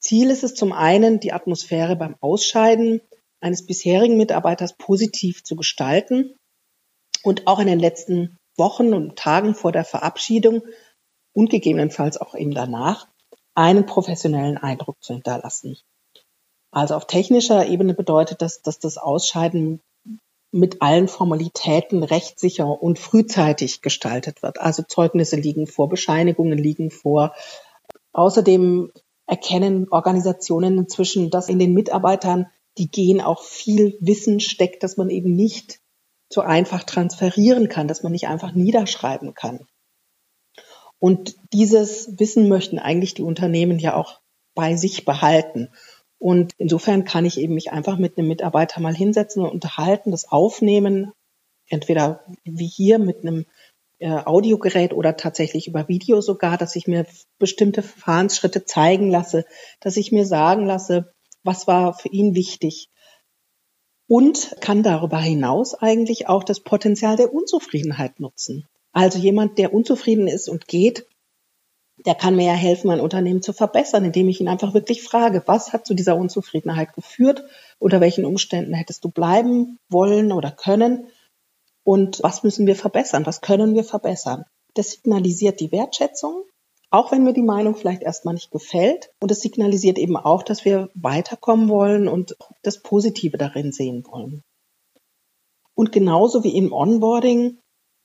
Ziel 0.00 0.30
ist 0.30 0.42
es 0.42 0.54
zum 0.54 0.72
einen, 0.72 1.20
die 1.20 1.32
Atmosphäre 1.32 1.94
beim 1.94 2.16
Ausscheiden 2.20 3.00
eines 3.40 3.64
bisherigen 3.66 4.16
Mitarbeiters 4.16 4.76
positiv 4.76 5.44
zu 5.44 5.54
gestalten 5.54 6.34
und 7.22 7.46
auch 7.46 7.60
in 7.60 7.68
den 7.68 7.78
letzten 7.78 8.36
Wochen 8.56 8.94
und 8.94 9.16
Tagen 9.16 9.54
vor 9.54 9.70
der 9.70 9.84
Verabschiedung 9.84 10.62
und 11.32 11.50
gegebenenfalls 11.50 12.16
auch 12.16 12.34
eben 12.34 12.52
danach 12.52 13.11
einen 13.54 13.86
professionellen 13.86 14.58
Eindruck 14.58 15.02
zu 15.02 15.14
hinterlassen. 15.14 15.76
Also 16.70 16.94
auf 16.94 17.06
technischer 17.06 17.66
Ebene 17.66 17.94
bedeutet 17.94 18.40
das, 18.40 18.62
dass 18.62 18.78
das 18.78 18.96
Ausscheiden 18.96 19.80
mit 20.52 20.82
allen 20.82 21.08
Formalitäten 21.08 22.02
rechtssicher 22.02 22.66
und 22.66 22.98
frühzeitig 22.98 23.80
gestaltet 23.80 24.42
wird. 24.42 24.60
Also 24.60 24.82
Zeugnisse 24.82 25.36
liegen 25.36 25.66
vor, 25.66 25.88
Bescheinigungen 25.88 26.58
liegen 26.58 26.90
vor. 26.90 27.34
Außerdem 28.12 28.92
erkennen 29.26 29.88
Organisationen 29.90 30.76
inzwischen, 30.78 31.30
dass 31.30 31.48
in 31.48 31.58
den 31.58 31.72
Mitarbeitern, 31.72 32.46
die 32.78 32.90
gehen, 32.90 33.20
auch 33.20 33.42
viel 33.42 33.96
Wissen 34.00 34.40
steckt, 34.40 34.82
dass 34.82 34.96
man 34.96 35.08
eben 35.08 35.34
nicht 35.34 35.80
so 36.30 36.40
einfach 36.40 36.84
transferieren 36.84 37.68
kann, 37.68 37.88
dass 37.88 38.02
man 38.02 38.12
nicht 38.12 38.28
einfach 38.28 38.52
niederschreiben 38.52 39.34
kann. 39.34 39.66
Und 41.02 41.34
dieses 41.52 42.16
Wissen 42.20 42.48
möchten 42.48 42.78
eigentlich 42.78 43.12
die 43.12 43.24
Unternehmen 43.24 43.80
ja 43.80 43.96
auch 43.96 44.20
bei 44.54 44.76
sich 44.76 45.04
behalten. 45.04 45.70
Und 46.18 46.52
insofern 46.58 47.04
kann 47.04 47.24
ich 47.24 47.40
eben 47.40 47.54
mich 47.54 47.72
einfach 47.72 47.98
mit 47.98 48.16
einem 48.16 48.28
Mitarbeiter 48.28 48.80
mal 48.80 48.94
hinsetzen 48.94 49.42
und 49.42 49.50
unterhalten, 49.50 50.12
das 50.12 50.30
aufnehmen, 50.30 51.10
entweder 51.66 52.24
wie 52.44 52.68
hier 52.68 53.00
mit 53.00 53.22
einem 53.22 53.46
äh, 53.98 54.10
Audiogerät 54.10 54.92
oder 54.92 55.16
tatsächlich 55.16 55.66
über 55.66 55.88
Video 55.88 56.20
sogar, 56.20 56.56
dass 56.56 56.76
ich 56.76 56.86
mir 56.86 57.04
bestimmte 57.40 57.82
Verfahrensschritte 57.82 58.64
zeigen 58.64 59.10
lasse, 59.10 59.44
dass 59.80 59.96
ich 59.96 60.12
mir 60.12 60.24
sagen 60.24 60.66
lasse, 60.66 61.12
was 61.42 61.66
war 61.66 61.94
für 61.94 62.10
ihn 62.10 62.36
wichtig. 62.36 62.90
Und 64.06 64.54
kann 64.60 64.84
darüber 64.84 65.18
hinaus 65.18 65.74
eigentlich 65.74 66.28
auch 66.28 66.44
das 66.44 66.60
Potenzial 66.60 67.16
der 67.16 67.34
Unzufriedenheit 67.34 68.20
nutzen. 68.20 68.68
Also 68.92 69.18
jemand, 69.18 69.58
der 69.58 69.72
unzufrieden 69.72 70.28
ist 70.28 70.48
und 70.48 70.68
geht, 70.68 71.06
der 72.04 72.14
kann 72.14 72.36
mir 72.36 72.46
ja 72.46 72.52
helfen, 72.52 72.88
mein 72.88 73.00
Unternehmen 73.00 73.42
zu 73.42 73.52
verbessern, 73.52 74.04
indem 74.04 74.28
ich 74.28 74.40
ihn 74.40 74.48
einfach 74.48 74.74
wirklich 74.74 75.02
frage, 75.02 75.42
was 75.46 75.72
hat 75.72 75.86
zu 75.86 75.94
dieser 75.94 76.16
Unzufriedenheit 76.16 76.94
geführt? 76.94 77.44
Unter 77.78 78.00
welchen 78.00 78.24
Umständen 78.24 78.74
hättest 78.74 79.04
du 79.04 79.10
bleiben 79.10 79.78
wollen 79.88 80.32
oder 80.32 80.50
können? 80.50 81.08
Und 81.84 82.22
was 82.22 82.42
müssen 82.42 82.66
wir 82.66 82.76
verbessern? 82.76 83.26
Was 83.26 83.40
können 83.40 83.74
wir 83.74 83.84
verbessern? 83.84 84.44
Das 84.74 84.92
signalisiert 84.92 85.60
die 85.60 85.72
Wertschätzung, 85.72 86.44
auch 86.90 87.12
wenn 87.12 87.24
mir 87.24 87.32
die 87.32 87.42
Meinung 87.42 87.74
vielleicht 87.74 88.02
erstmal 88.02 88.34
nicht 88.34 88.50
gefällt. 88.50 89.10
Und 89.20 89.30
es 89.30 89.40
signalisiert 89.40 89.98
eben 89.98 90.16
auch, 90.16 90.42
dass 90.42 90.64
wir 90.64 90.90
weiterkommen 90.94 91.68
wollen 91.68 92.08
und 92.08 92.36
das 92.62 92.82
Positive 92.82 93.36
darin 93.36 93.72
sehen 93.72 94.04
wollen. 94.06 94.42
Und 95.74 95.92
genauso 95.92 96.44
wie 96.44 96.56
im 96.56 96.72
Onboarding 96.72 97.58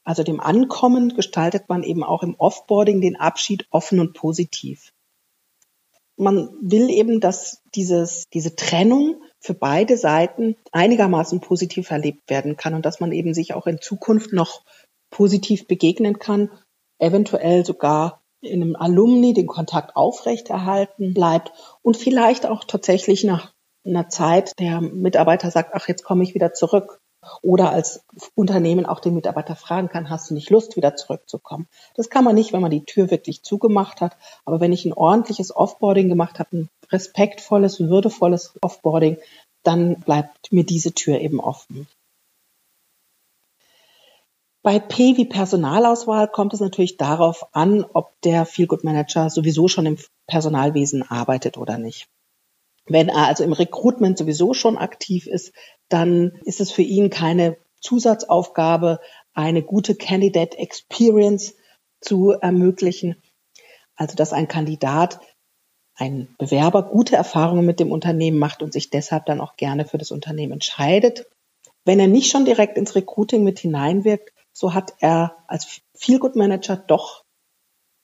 also 0.07 0.24
dem 0.24 0.39
Ankommen, 0.39 1.09
gestaltet 1.15 1.68
man 1.68 1.84
eben 1.84 2.01
auch 2.01 2.24
im 2.24 2.36
Offboarding 2.36 3.01
den 3.01 3.17
Abschied 3.17 3.67
offen 3.72 4.00
und 4.00 4.13
positiv. 4.13 4.93
Man 6.15 6.50
will 6.62 6.89
eben, 6.89 7.20
dass 7.20 7.62
dieses, 7.75 8.29
diese 8.29 8.55
Trennung 8.55 9.22
für 9.41 9.53
beide 9.53 9.98
Seiten 9.98 10.55
einigermaßen 10.72 11.41
positiv 11.41 11.91
erlebt 11.91 12.29
werden 12.29 12.55
kann 12.55 12.74
und 12.74 12.86
dass 12.86 13.01
man 13.01 13.12
eben 13.12 13.34
sich 13.34 13.53
auch 13.53 13.67
in 13.67 13.81
Zukunft 13.81 14.31
noch 14.31 14.63
positiv 15.10 15.67
begegnen 15.67 16.20
kann, 16.20 16.51
eventuell 17.00 17.65
sogar 17.65 18.22
in 18.39 18.63
einem 18.63 18.77
Alumni 18.77 19.34
den 19.34 19.48
Kontakt 19.48 19.98
aufrechterhalten 19.98 21.13
bleibt 21.13 21.51
und 21.81 21.98
vielleicht 21.98 22.46
auch 22.46 22.63
tatsächlich 22.63 23.25
nach 23.25 23.51
einer 23.86 24.08
Zeit 24.08 24.53
der 24.58 24.79
Mitarbeiter 24.79 25.51
sagt, 25.51 25.72
ach, 25.74 25.89
jetzt 25.89 26.05
komme 26.05 26.24
ich 26.24 26.34
wieder 26.34 26.53
zurück 26.53 27.01
oder 27.41 27.71
als 27.71 28.05
Unternehmen 28.36 28.86
auch 28.86 29.00
den 29.00 29.13
Mitarbeiter 29.13 29.55
fragen 29.55 29.89
kann, 29.89 30.09
hast 30.09 30.29
du 30.29 30.33
nicht 30.33 30.50
Lust, 30.50 30.75
wieder 30.75 30.95
zurückzukommen? 30.95 31.67
Das 31.95 32.09
kann 32.09 32.24
man 32.24 32.36
nicht, 32.36 32.53
wenn 32.53 32.62
man 32.62 32.71
die 32.71 32.86
Tür 32.86 33.12
wirklich 33.12 33.43
zugemacht 33.43 34.01
hat. 34.01 34.17
Aber 34.45 34.59
wenn 34.59 34.74
ich 34.74 34.86
ein 34.86 34.93
ordentliches 34.93 35.55
Offboarding 35.55 36.09
gemacht 36.09 36.39
habe, 36.39 36.57
ein 36.57 36.69
respektvolles, 36.91 37.79
würdevolles 37.79 38.53
Offboarding, 38.62 39.17
dann 39.63 40.00
bleibt 40.00 40.51
mir 40.51 40.63
diese 40.63 40.93
Tür 40.93 41.19
eben 41.19 41.39
offen. 41.39 41.88
Bei 44.63 44.79
P 44.79 45.15
wie 45.15 45.25
Personalauswahl 45.25 46.27
kommt 46.27 46.53
es 46.53 46.59
natürlich 46.59 46.97
darauf 46.97 47.53
an, 47.53 47.86
ob 47.93 48.19
der 48.21 48.45
Feelgood 48.45 48.83
Manager 48.83 49.29
sowieso 49.29 49.67
schon 49.67 49.86
im 49.86 49.97
Personalwesen 50.27 51.03
arbeitet 51.03 51.57
oder 51.57 51.77
nicht. 51.77 52.09
Wenn 52.86 53.09
er 53.09 53.27
also 53.27 53.43
im 53.43 53.53
Recruitment 53.53 54.17
sowieso 54.17 54.53
schon 54.53 54.77
aktiv 54.77 55.27
ist, 55.27 55.53
dann 55.89 56.39
ist 56.44 56.62
es 56.62 56.72
für 56.72 56.82
ihn 56.82 57.10
keine 57.10 57.58
Zusatzaufgabe, 57.82 59.00
eine 59.34 59.63
gute 59.63 59.96
Candidate 59.96 60.58
Experience 60.58 61.56
zu 62.01 62.32
ermöglichen. 62.32 63.22
Also, 63.96 64.15
dass 64.15 64.34
ein 64.34 64.48
Kandidat, 64.48 65.20
ein 65.96 66.36
Bewerber 66.38 66.84
gute 66.84 67.15
Erfahrungen 67.15 67.65
mit 67.65 67.79
dem 67.79 67.91
Unternehmen 67.91 68.38
macht 68.38 68.62
und 68.62 68.74
sich 68.74 68.89
deshalb 68.89 69.25
dann 69.25 69.41
auch 69.41 69.56
gerne 69.56 69.86
für 69.86 69.98
das 69.98 70.12
Unternehmen 70.12 70.53
entscheidet. 70.53 71.27
Wenn 71.86 72.00
er 72.00 72.08
nicht 72.08 72.32
schon 72.32 72.46
direkt 72.46 72.77
ins 72.77 72.96
Recruiting 72.96 73.44
mit 73.44 73.60
hineinwirkt, 73.60 74.32
so 74.53 74.74
hat 74.74 74.94
er 75.00 75.38
als 75.48 75.82
Feelgood 75.96 76.36
Manager 76.36 76.75
doch 76.75 77.24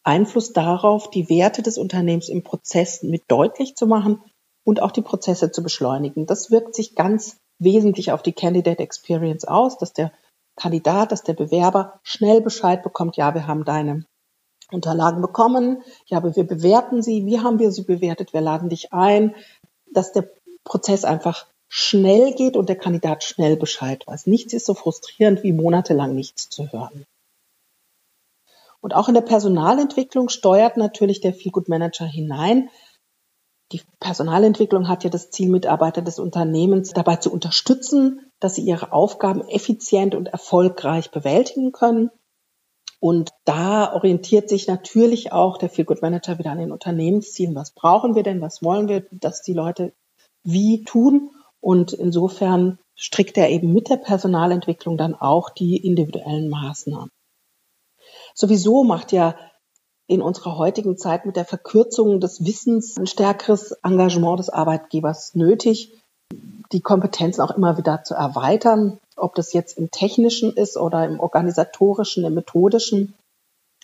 Einfluss 0.04 0.54
darauf, 0.54 1.10
die 1.10 1.30
Werte 1.30 1.62
des 1.62 1.78
Unternehmens 1.78 2.30
im 2.30 2.44
Prozess 2.44 3.04
mit 3.04 3.24
deutlich 3.28 3.76
zu 3.76 3.88
machen 3.88 4.22
und 4.64 4.82
auch 4.82 4.92
die 4.92 5.02
Prozesse 5.02 5.52
zu 5.52 5.64
beschleunigen. 5.64 6.26
Das 6.26 6.52
wirkt 6.52 6.76
sich 6.76 6.96
ganz 6.96 7.40
wesentlich 7.60 8.12
auf 8.12 8.24
die 8.24 8.34
Candidate 8.34 8.82
Experience 8.82 9.46
aus, 9.46 9.78
dass 9.78 9.94
der 9.94 10.12
Kandidat, 10.56 11.12
dass 11.12 11.24
der 11.24 11.34
Bewerber 11.34 12.00
schnell 12.04 12.42
Bescheid 12.42 12.84
bekommt, 12.84 13.18
ja, 13.18 13.34
wir 13.34 13.48
haben 13.48 13.66
deine 13.66 14.06
Unterlagen 14.72 15.22
bekommen, 15.22 15.84
ja, 16.06 16.18
aber 16.18 16.36
wir 16.36 16.46
bewerten 16.46 17.02
sie, 17.02 17.26
wie 17.26 17.40
haben 17.40 17.60
wir 17.60 17.72
sie 17.72 17.84
bewertet, 17.84 18.34
wir 18.34 18.42
laden 18.42 18.70
dich 18.70 18.94
ein, 18.94 19.36
dass 19.92 20.12
der 20.12 20.30
Prozess 20.64 21.06
einfach 21.06 21.48
schnell 21.68 22.34
geht 22.34 22.56
und 22.56 22.70
der 22.70 22.78
Kandidat 22.78 23.24
schnell 23.24 23.58
Bescheid 23.58 24.06
weiß. 24.06 24.28
Nichts 24.28 24.54
ist 24.54 24.66
so 24.66 24.74
frustrierend 24.74 25.44
wie 25.44 25.54
monatelang 25.54 26.14
nichts 26.14 26.50
zu 26.50 26.72
hören. 26.72 27.06
Und 28.80 28.94
auch 28.94 29.08
in 29.08 29.14
der 29.14 29.22
Personalentwicklung 29.22 30.30
steuert 30.30 30.78
natürlich 30.78 31.22
der 31.22 31.34
Feelgood 31.34 31.70
Manager 31.70 32.06
hinein. 32.06 32.70
Die 33.74 33.82
Personalentwicklung 34.00 34.88
hat 34.88 35.04
ja 35.04 35.10
das 35.10 35.32
Ziel, 35.32 35.50
Mitarbeiter 35.50 36.04
des 36.04 36.20
Unternehmens 36.20 36.92
dabei 36.92 37.16
zu 37.16 37.34
unterstützen, 37.34 38.32
dass 38.40 38.54
sie 38.54 38.62
ihre 38.62 38.94
Aufgaben 38.94 39.42
effizient 39.48 40.14
und 40.14 40.28
erfolgreich 40.28 41.10
bewältigen 41.10 41.72
können. 41.72 42.12
Und 43.00 43.32
da 43.46 43.92
orientiert 43.94 44.48
sich 44.48 44.68
natürlich 44.68 45.34
auch 45.34 45.58
der 45.58 45.70
Feelgood 45.70 46.04
Manager 46.04 46.38
wieder 46.38 46.52
an 46.52 46.60
den 46.60 46.72
Unternehmenszielen. 46.72 47.56
Was 47.56 47.72
brauchen 47.72 48.14
wir 48.14 48.22
denn? 48.22 48.42
Was 48.42 48.62
wollen 48.62 48.88
wir, 48.88 49.08
dass 49.12 49.42
die 49.42 49.54
Leute 49.54 49.94
wie 50.44 50.84
tun? 50.84 51.32
Und 51.60 51.94
insofern 51.94 52.78
strickt 52.94 53.38
er 53.40 53.50
eben 53.50 53.74
mit 53.74 53.90
der 53.90 53.98
Personalentwicklung 53.98 54.98
dann 54.98 55.16
auch 55.16 55.50
die 55.50 55.78
individuellen 55.78 56.48
Maßnahmen. 56.48 57.10
Sowieso 58.36 58.84
macht 58.84 59.12
ja 59.12 59.36
in 60.14 60.22
unserer 60.22 60.58
heutigen 60.58 60.96
Zeit 60.96 61.26
mit 61.26 61.36
der 61.36 61.46
Verkürzung 61.46 62.20
des 62.20 62.46
Wissens 62.46 62.98
ein 62.98 63.08
stärkeres 63.08 63.72
Engagement 63.84 64.38
des 64.38 64.50
Arbeitgebers 64.50 65.34
nötig, 65.34 65.92
die 66.72 66.82
Kompetenzen 66.82 67.42
auch 67.42 67.52
immer 67.52 67.78
wieder 67.80 68.04
zu 68.04 68.14
erweitern, 68.14 69.00
ob 69.16 69.34
das 69.34 69.54
jetzt 69.54 69.78
im 69.78 69.90
technischen 69.90 70.54
ist 70.54 70.78
oder 70.78 71.04
im 71.06 71.20
organisatorischen, 71.20 72.26
im 72.26 72.36
methodischen. 72.36 73.16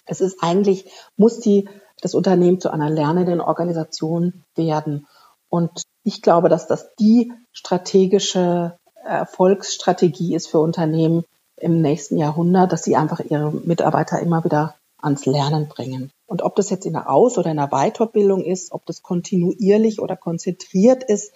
Es 0.06 0.22
ist 0.22 0.44
eigentlich, 0.44 0.92
muss 1.18 1.40
die, 1.40 1.68
das 2.02 2.14
Unternehmen 2.14 2.62
zu 2.62 2.70
einer 2.72 2.92
lernenden 2.92 3.42
Organisation 3.42 4.44
werden. 4.56 5.08
Und 5.50 5.82
ich 6.04 6.22
glaube, 6.22 6.50
dass 6.50 6.68
das 6.68 6.96
die 6.96 7.34
strategische 7.52 8.78
Erfolgsstrategie 9.04 10.36
ist 10.36 10.48
für 10.48 10.60
Unternehmen 10.60 11.26
im 11.58 11.82
nächsten 11.82 12.18
Jahrhundert, 12.18 12.72
dass 12.72 12.84
sie 12.84 12.96
einfach 12.96 13.20
ihre 13.20 13.52
Mitarbeiter 13.52 14.20
immer 14.20 14.44
wieder 14.44 14.76
ans 15.02 15.26
Lernen 15.26 15.68
bringen. 15.68 16.12
Und 16.30 16.44
ob 16.44 16.56
das 16.56 16.70
jetzt 16.70 16.86
in 16.86 16.94
der 16.94 17.10
Aus- 17.10 17.40
oder 17.40 17.50
in 17.50 17.58
der 17.58 17.70
Weiterbildung 17.70 18.44
ist, 18.44 18.72
ob 18.72 18.86
das 18.86 19.02
kontinuierlich 19.02 20.00
oder 20.00 20.16
konzentriert 20.16 21.04
ist, 21.04 21.34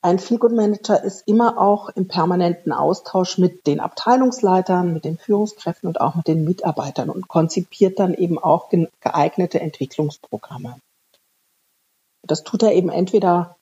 ein 0.00 0.20
Feelgood 0.20 0.52
Manager 0.52 1.02
ist 1.02 1.26
immer 1.26 1.58
auch 1.58 1.88
im 1.88 2.06
permanenten 2.06 2.72
Austausch 2.72 3.38
mit 3.38 3.66
den 3.66 3.80
Abteilungsleitern, 3.80 4.92
mit 4.92 5.04
den 5.04 5.18
Führungskräften 5.18 5.88
und 5.88 6.00
auch 6.00 6.14
mit 6.14 6.28
den 6.28 6.44
Mitarbeitern 6.44 7.10
und 7.10 7.26
konzipiert 7.26 7.98
dann 7.98 8.14
eben 8.14 8.38
auch 8.38 8.70
geeignete 9.00 9.60
Entwicklungsprogramme. 9.60 10.78
Das 12.22 12.44
tut 12.44 12.62
er 12.62 12.74
eben 12.74 12.90
entweder 12.90 13.56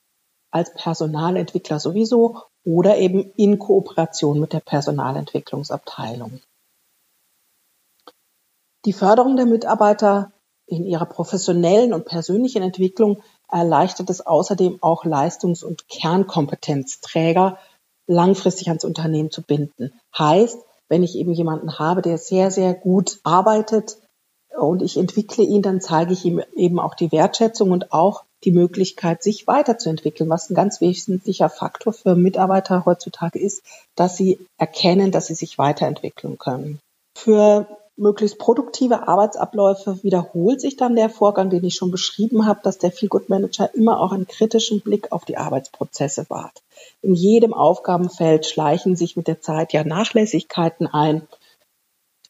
als 0.50 0.74
Personalentwickler 0.74 1.80
sowieso 1.80 2.42
oder 2.64 2.98
eben 2.98 3.32
in 3.36 3.58
Kooperation 3.58 4.40
mit 4.40 4.52
der 4.52 4.60
Personalentwicklungsabteilung. 4.60 6.40
Die 8.84 8.92
Förderung 8.92 9.36
der 9.36 9.46
Mitarbeiter 9.46 10.32
in 10.66 10.84
ihrer 10.84 11.06
professionellen 11.06 11.92
und 11.92 12.04
persönlichen 12.04 12.62
Entwicklung 12.62 13.22
erleichtert 13.50 14.10
es 14.10 14.20
außerdem 14.20 14.78
auch 14.82 15.04
Leistungs- 15.04 15.62
und 15.62 15.88
Kernkompetenzträger 15.88 17.58
langfristig 18.06 18.68
ans 18.68 18.84
Unternehmen 18.84 19.30
zu 19.30 19.42
binden. 19.42 19.92
Heißt, 20.18 20.58
wenn 20.88 21.02
ich 21.02 21.16
eben 21.16 21.32
jemanden 21.32 21.78
habe, 21.78 22.02
der 22.02 22.18
sehr, 22.18 22.50
sehr 22.50 22.74
gut 22.74 23.20
arbeitet 23.24 23.98
und 24.58 24.82
ich 24.82 24.96
entwickle 24.96 25.44
ihn, 25.44 25.62
dann 25.62 25.80
zeige 25.80 26.12
ich 26.12 26.24
ihm 26.24 26.42
eben 26.54 26.78
auch 26.78 26.94
die 26.94 27.12
Wertschätzung 27.12 27.70
und 27.70 27.92
auch 27.92 28.24
die 28.44 28.52
Möglichkeit, 28.52 29.22
sich 29.22 29.46
weiterzuentwickeln, 29.46 30.28
was 30.28 30.50
ein 30.50 30.54
ganz 30.54 30.80
wesentlicher 30.82 31.48
Faktor 31.48 31.94
für 31.94 32.14
Mitarbeiter 32.14 32.84
heutzutage 32.84 33.38
ist, 33.38 33.62
dass 33.96 34.16
sie 34.16 34.38
erkennen, 34.58 35.10
dass 35.10 35.26
sie 35.26 35.34
sich 35.34 35.56
weiterentwickeln 35.56 36.38
können. 36.38 36.78
Für 37.16 37.66
möglichst 37.96 38.38
produktive 38.38 39.06
Arbeitsabläufe 39.06 40.02
wiederholt 40.02 40.60
sich 40.60 40.76
dann 40.76 40.96
der 40.96 41.08
Vorgang, 41.08 41.50
den 41.50 41.64
ich 41.64 41.74
schon 41.74 41.90
beschrieben 41.90 42.46
habe, 42.46 42.60
dass 42.62 42.78
der 42.78 42.90
Feelgood 42.90 43.28
Manager 43.28 43.72
immer 43.74 44.00
auch 44.00 44.12
einen 44.12 44.26
kritischen 44.26 44.80
Blick 44.80 45.12
auf 45.12 45.24
die 45.24 45.36
Arbeitsprozesse 45.36 46.26
wahrt. 46.28 46.62
In 47.02 47.14
jedem 47.14 47.54
Aufgabenfeld 47.54 48.46
schleichen 48.46 48.96
sich 48.96 49.16
mit 49.16 49.28
der 49.28 49.40
Zeit 49.40 49.72
ja 49.72 49.84
Nachlässigkeiten 49.84 50.86
ein, 50.86 51.26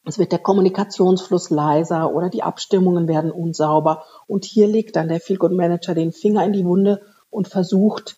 es 0.07 0.19
wird 0.19 0.31
der 0.31 0.39
Kommunikationsfluss 0.39 1.49
leiser 1.49 2.13
oder 2.13 2.29
die 2.29 2.43
Abstimmungen 2.43 3.07
werden 3.07 3.31
unsauber. 3.31 4.05
Und 4.27 4.45
hier 4.45 4.67
legt 4.67 4.95
dann 4.95 5.07
der 5.07 5.19
Feelgood 5.19 5.51
Manager 5.51 5.95
den 5.95 6.11
Finger 6.11 6.45
in 6.45 6.53
die 6.53 6.65
Wunde 6.65 7.01
und 7.31 7.47
versucht, 7.47 8.17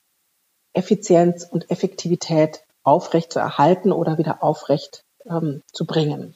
Effizienz 0.73 1.47
und 1.49 1.71
Effektivität 1.71 2.61
aufrecht 2.83 3.31
zu 3.31 3.39
erhalten 3.39 3.91
oder 3.91 4.17
wieder 4.17 4.43
aufrecht 4.43 5.05
ähm, 5.25 5.63
zu 5.71 5.85
bringen. 5.85 6.35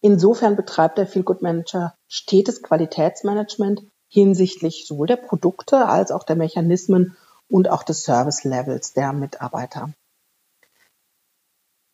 Insofern 0.00 0.56
betreibt 0.56 0.98
der 0.98 1.06
Feelgood 1.06 1.42
Manager 1.42 1.94
stetes 2.08 2.62
Qualitätsmanagement 2.62 3.82
hinsichtlich 4.08 4.86
sowohl 4.86 5.06
der 5.06 5.16
Produkte 5.16 5.86
als 5.86 6.10
auch 6.10 6.24
der 6.24 6.36
Mechanismen 6.36 7.16
und 7.48 7.68
auch 7.68 7.82
des 7.82 8.02
Service 8.02 8.44
Levels 8.44 8.92
der 8.92 9.12
Mitarbeiter. 9.12 9.92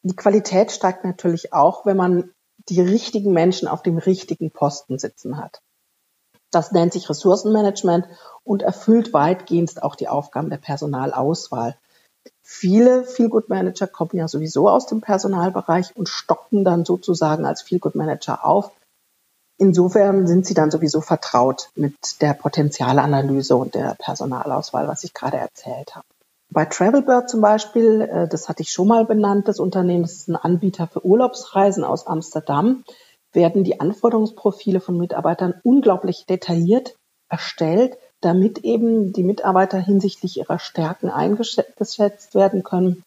Die 0.02 0.14
Qualität 0.14 0.70
steigt 0.70 1.04
natürlich 1.04 1.52
auch, 1.52 1.84
wenn 1.84 1.96
man 1.96 2.32
die 2.68 2.80
richtigen 2.80 3.32
Menschen 3.32 3.66
auf 3.66 3.82
dem 3.82 3.98
richtigen 3.98 4.52
Posten 4.52 4.98
sitzen 4.98 5.38
hat. 5.38 5.60
Das 6.52 6.70
nennt 6.72 6.92
sich 6.92 7.10
Ressourcenmanagement 7.10 8.06
und 8.44 8.62
erfüllt 8.62 9.12
weitgehend 9.12 9.82
auch 9.82 9.96
die 9.96 10.08
Aufgaben 10.08 10.48
der 10.48 10.58
Personalauswahl. 10.58 11.76
Viele 12.48 13.02
Feelgood 13.02 13.48
Manager 13.48 13.88
kommen 13.88 14.12
ja 14.14 14.28
sowieso 14.28 14.68
aus 14.68 14.86
dem 14.86 15.00
Personalbereich 15.00 15.96
und 15.96 16.08
stocken 16.08 16.62
dann 16.62 16.84
sozusagen 16.84 17.44
als 17.44 17.60
Feelgood 17.60 17.96
Manager 17.96 18.46
auf. 18.46 18.70
Insofern 19.58 20.28
sind 20.28 20.46
sie 20.46 20.54
dann 20.54 20.70
sowieso 20.70 21.00
vertraut 21.00 21.70
mit 21.74 21.96
der 22.20 22.34
Potenzialanalyse 22.34 23.56
und 23.56 23.74
der 23.74 23.96
Personalauswahl, 23.98 24.86
was 24.86 25.02
ich 25.02 25.12
gerade 25.12 25.38
erzählt 25.38 25.96
habe. 25.96 26.06
Bei 26.48 26.64
Travelbird 26.64 27.28
zum 27.28 27.40
Beispiel, 27.40 28.02
äh, 28.02 28.28
das 28.28 28.48
hatte 28.48 28.62
ich 28.62 28.70
schon 28.70 28.86
mal 28.86 29.04
benannt, 29.04 29.48
das 29.48 29.58
Unternehmen 29.58 30.04
ist 30.04 30.28
ein 30.28 30.36
Anbieter 30.36 30.86
für 30.86 31.04
Urlaubsreisen 31.04 31.82
aus 31.82 32.06
Amsterdam, 32.06 32.84
werden 33.32 33.64
die 33.64 33.80
Anforderungsprofile 33.80 34.78
von 34.78 34.96
Mitarbeitern 34.96 35.60
unglaublich 35.64 36.26
detailliert 36.26 36.94
erstellt, 37.28 37.98
damit 38.20 38.58
eben 38.58 39.12
die 39.12 39.22
Mitarbeiter 39.22 39.78
hinsichtlich 39.78 40.38
ihrer 40.38 40.58
Stärken 40.58 41.10
eingeschätzt 41.10 42.34
werden 42.34 42.62
können 42.62 43.02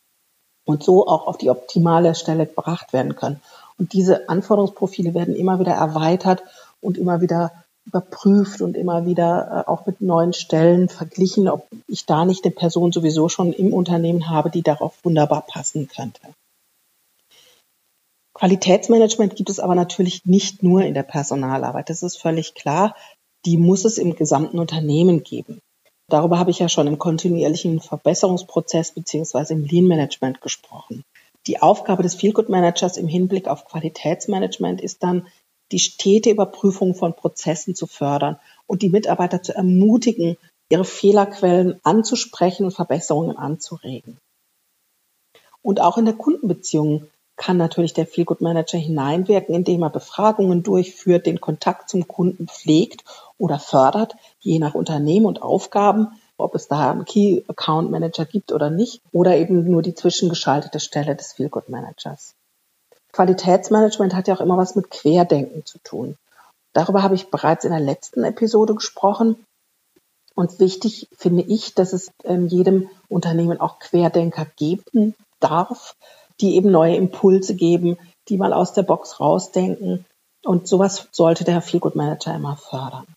und 0.66 0.84
so 0.84 1.08
auch 1.08 1.28
auf 1.28 1.38
die 1.38 1.50
optimale 1.50 2.16
Stelle 2.16 2.46
gebracht 2.46 2.94
werden 2.94 3.16
können. 3.16 3.42
Und 3.78 3.94
diese 3.94 4.30
Anforderungsprofile 4.30 5.14
werden 5.14 5.36
immer 5.36 5.60
wieder 5.60 5.74
erweitert 5.74 6.44
und 6.82 6.98
immer 6.98 7.22
wieder 7.22 7.52
überprüft 7.86 8.62
und 8.62 8.78
immer 8.78 9.06
wieder 9.06 9.66
äh, 9.66 9.70
auch 9.70 9.86
mit 9.86 10.02
neuen 10.02 10.34
Stellen 10.34 10.90
verglichen, 10.90 11.48
ob 11.48 11.68
ich 11.88 12.06
da 12.06 12.26
nicht 12.26 12.46
eine 12.46 12.54
Person 12.54 12.92
sowieso 12.92 13.30
schon 13.30 13.52
im 13.52 13.74
Unternehmen 13.74 14.30
habe, 14.30 14.52
die 14.52 14.62
darauf 14.62 14.94
wunderbar 15.04 15.42
passen 15.42 15.88
könnte. 15.88 16.22
Qualitätsmanagement 18.36 19.36
gibt 19.36 19.50
es 19.50 19.60
aber 19.60 19.76
natürlich 19.76 20.26
nicht 20.26 20.62
nur 20.62 20.84
in 20.84 20.94
der 20.94 21.04
Personalarbeit. 21.04 21.90
Das 21.90 22.04
ist 22.04 22.22
völlig 22.22 22.54
klar. 22.54 22.96
Die 23.46 23.58
muss 23.58 23.86
es 23.86 23.98
im 23.98 24.16
gesamten 24.16 24.60
Unternehmen 24.60 25.24
geben. 25.24 25.60
Darüber 26.10 26.40
habe 26.40 26.52
ich 26.52 26.60
ja 26.60 26.68
schon 26.68 26.88
im 26.88 26.98
kontinuierlichen 26.98 27.80
Verbesserungsprozess 27.80 28.92
beziehungsweise 28.94 29.54
im 29.54 29.64
Lean 29.64 29.86
Management 29.86 30.42
gesprochen. 30.42 31.04
Die 31.48 31.62
Aufgabe 31.62 32.04
des 32.04 32.16
Feelgood 32.16 32.50
Managers 32.50 32.98
im 32.98 33.08
Hinblick 33.08 33.48
auf 33.48 33.66
Qualitätsmanagement 33.66 34.82
ist 34.82 35.04
dann, 35.04 35.28
die 35.72 35.80
stete 35.80 36.32
Überprüfung 36.32 36.96
von 36.96 37.16
Prozessen 37.16 37.76
zu 37.76 37.86
fördern 37.86 38.40
und 38.66 38.82
die 38.82 38.90
Mitarbeiter 38.90 39.42
zu 39.42 39.56
ermutigen, 39.56 40.38
ihre 40.72 40.86
Fehlerquellen 40.86 41.80
anzusprechen 41.84 42.66
und 42.66 42.72
Verbesserungen 42.72 43.38
anzuregen. 43.38 44.18
Und 45.62 45.80
auch 45.80 45.98
in 45.98 46.06
der 46.06 46.16
Kundenbeziehung 46.16 47.08
kann 47.36 47.58
natürlich 47.58 47.94
der 47.94 48.06
Feelgood 48.06 48.42
Manager 48.42 48.78
hineinwirken, 48.78 49.56
indem 49.56 49.84
er 49.84 49.90
Befragungen 49.90 50.64
durchführt, 50.64 51.26
den 51.26 51.40
Kontakt 51.40 51.90
zum 51.90 52.08
Kunden 52.08 52.48
pflegt 52.48 53.04
oder 53.40 53.58
fördert, 53.58 54.16
je 54.40 54.60
nach 54.60 54.76
Unternehmen 54.76 55.26
und 55.26 55.42
Aufgaben, 55.42 56.10
ob 56.38 56.54
es 56.54 56.68
da 56.68 56.92
einen 56.92 57.06
Key 57.06 57.44
Account 57.48 57.90
Manager 57.90 58.26
gibt 58.26 58.52
oder 58.52 58.70
nicht, 58.70 59.02
oder 59.12 59.36
eben 59.38 59.70
nur 59.70 59.82
die 59.82 59.96
zwischengeschaltete 59.96 60.80
Stelle 60.80 61.16
des 61.16 61.34
Feelgood 61.34 61.70
Managers. 61.70 62.36
Qualitätsmanagement 63.12 64.14
hat 64.14 64.28
ja 64.28 64.36
auch 64.36 64.42
immer 64.42 64.58
was 64.58 64.76
mit 64.76 64.92
Querdenken 64.92 65.66
zu 65.66 65.80
tun. 65.80 66.16
Darüber 66.74 67.02
habe 67.02 67.16
ich 67.16 67.32
bereits 67.32 67.66
in 67.66 67.72
der 67.72 67.80
letzten 67.80 68.24
Episode 68.24 68.76
gesprochen. 68.76 69.44
Und 70.36 70.60
wichtig 70.60 71.10
finde 71.18 71.42
ich, 71.42 71.74
dass 71.74 71.94
es 71.94 72.12
in 72.24 72.48
jedem 72.48 72.90
Unternehmen 73.08 73.60
auch 73.60 73.80
Querdenker 73.80 74.46
geben 74.56 75.16
darf, 75.40 75.96
die 76.40 76.56
eben 76.56 76.72
neue 76.72 76.96
Impulse 76.96 77.56
geben, 77.56 77.98
die 78.30 78.38
mal 78.38 78.54
aus 78.54 78.74
der 78.74 78.84
Box 78.84 79.20
rausdenken. 79.20 80.06
Und 80.46 80.68
sowas 80.68 81.08
sollte 81.12 81.44
der 81.44 81.62
Feel 81.62 81.80
Good 81.80 81.96
Manager 81.96 82.34
immer 82.36 82.56
fördern. 82.56 83.08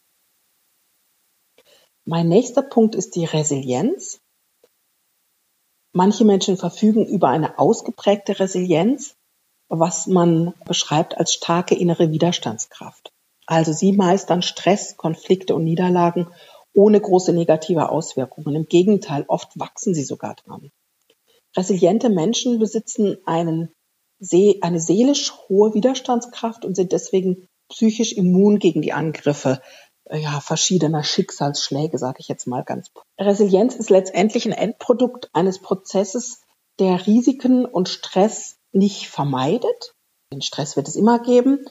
Mein 2.05 2.29
nächster 2.29 2.63
Punkt 2.63 2.97
ist 2.97 3.15
die 3.15 3.25
Resilienz. 3.25 4.21
Manche 5.93 6.25
Menschen 6.25 6.57
verfügen 6.57 7.07
über 7.07 7.29
eine 7.29 7.59
ausgeprägte 7.59 8.41
Resilienz, 8.41 9.15
was 9.69 10.09
man 10.09 10.55
beschreibt 10.67 11.17
als 11.17 11.33
starke 11.33 11.77
innere 11.77 12.11
Widerstandskraft. 12.11 13.13
Also 13.47 13.73
sie 13.73 13.93
meistern 13.93 14.43
Stress, 14.43 14.97
Konflikte 14.97 15.55
und 15.55 15.65
Niederlagen 15.65 16.29
ohne 16.75 17.01
große 17.01 17.33
negative 17.33 17.91
Auswirkungen. 17.91 18.57
Im 18.57 18.67
Gegenteil, 18.67 19.25
oft 19.29 19.59
wachsen 19.59 19.95
sie 19.95 20.05
sogar 20.05 20.35
dran. 20.35 20.73
Resiliente 21.57 22.09
Menschen 22.09 22.59
besitzen 22.59 23.19
einen, 23.27 23.73
eine 24.63 24.81
seelisch 24.81 25.33
hohe 25.49 25.75
Widerstandskraft 25.75 26.65
und 26.65 26.75
sind 26.75 26.93
deswegen 26.93 27.47
psychisch 27.69 28.13
immun 28.13 28.59
gegen 28.59 28.83
die 28.83 28.93
Angriffe 28.93 29.61
ja, 30.13 30.41
verschiedener 30.41 31.05
Schicksalsschläge, 31.05 31.99
sage 31.99 32.19
ich 32.21 32.29
jetzt 32.29 32.47
mal 32.47 32.65
ganz. 32.65 32.91
Resilienz 33.19 33.75
ist 33.75 33.91
letztendlich 33.91 34.47
ein 34.47 34.53
Endprodukt 34.53 35.31
eines 35.33 35.59
Prozesses, 35.61 36.43
der 36.79 37.07
Risiken 37.07 37.65
und 37.65 37.89
Stress 37.89 38.57
nicht 38.73 39.09
vermeidet. 39.09 39.95
Den 40.33 40.43
Stress 40.43 40.77
wird 40.77 40.89
es 40.89 40.97
immer 40.97 41.19
geben, 41.19 41.67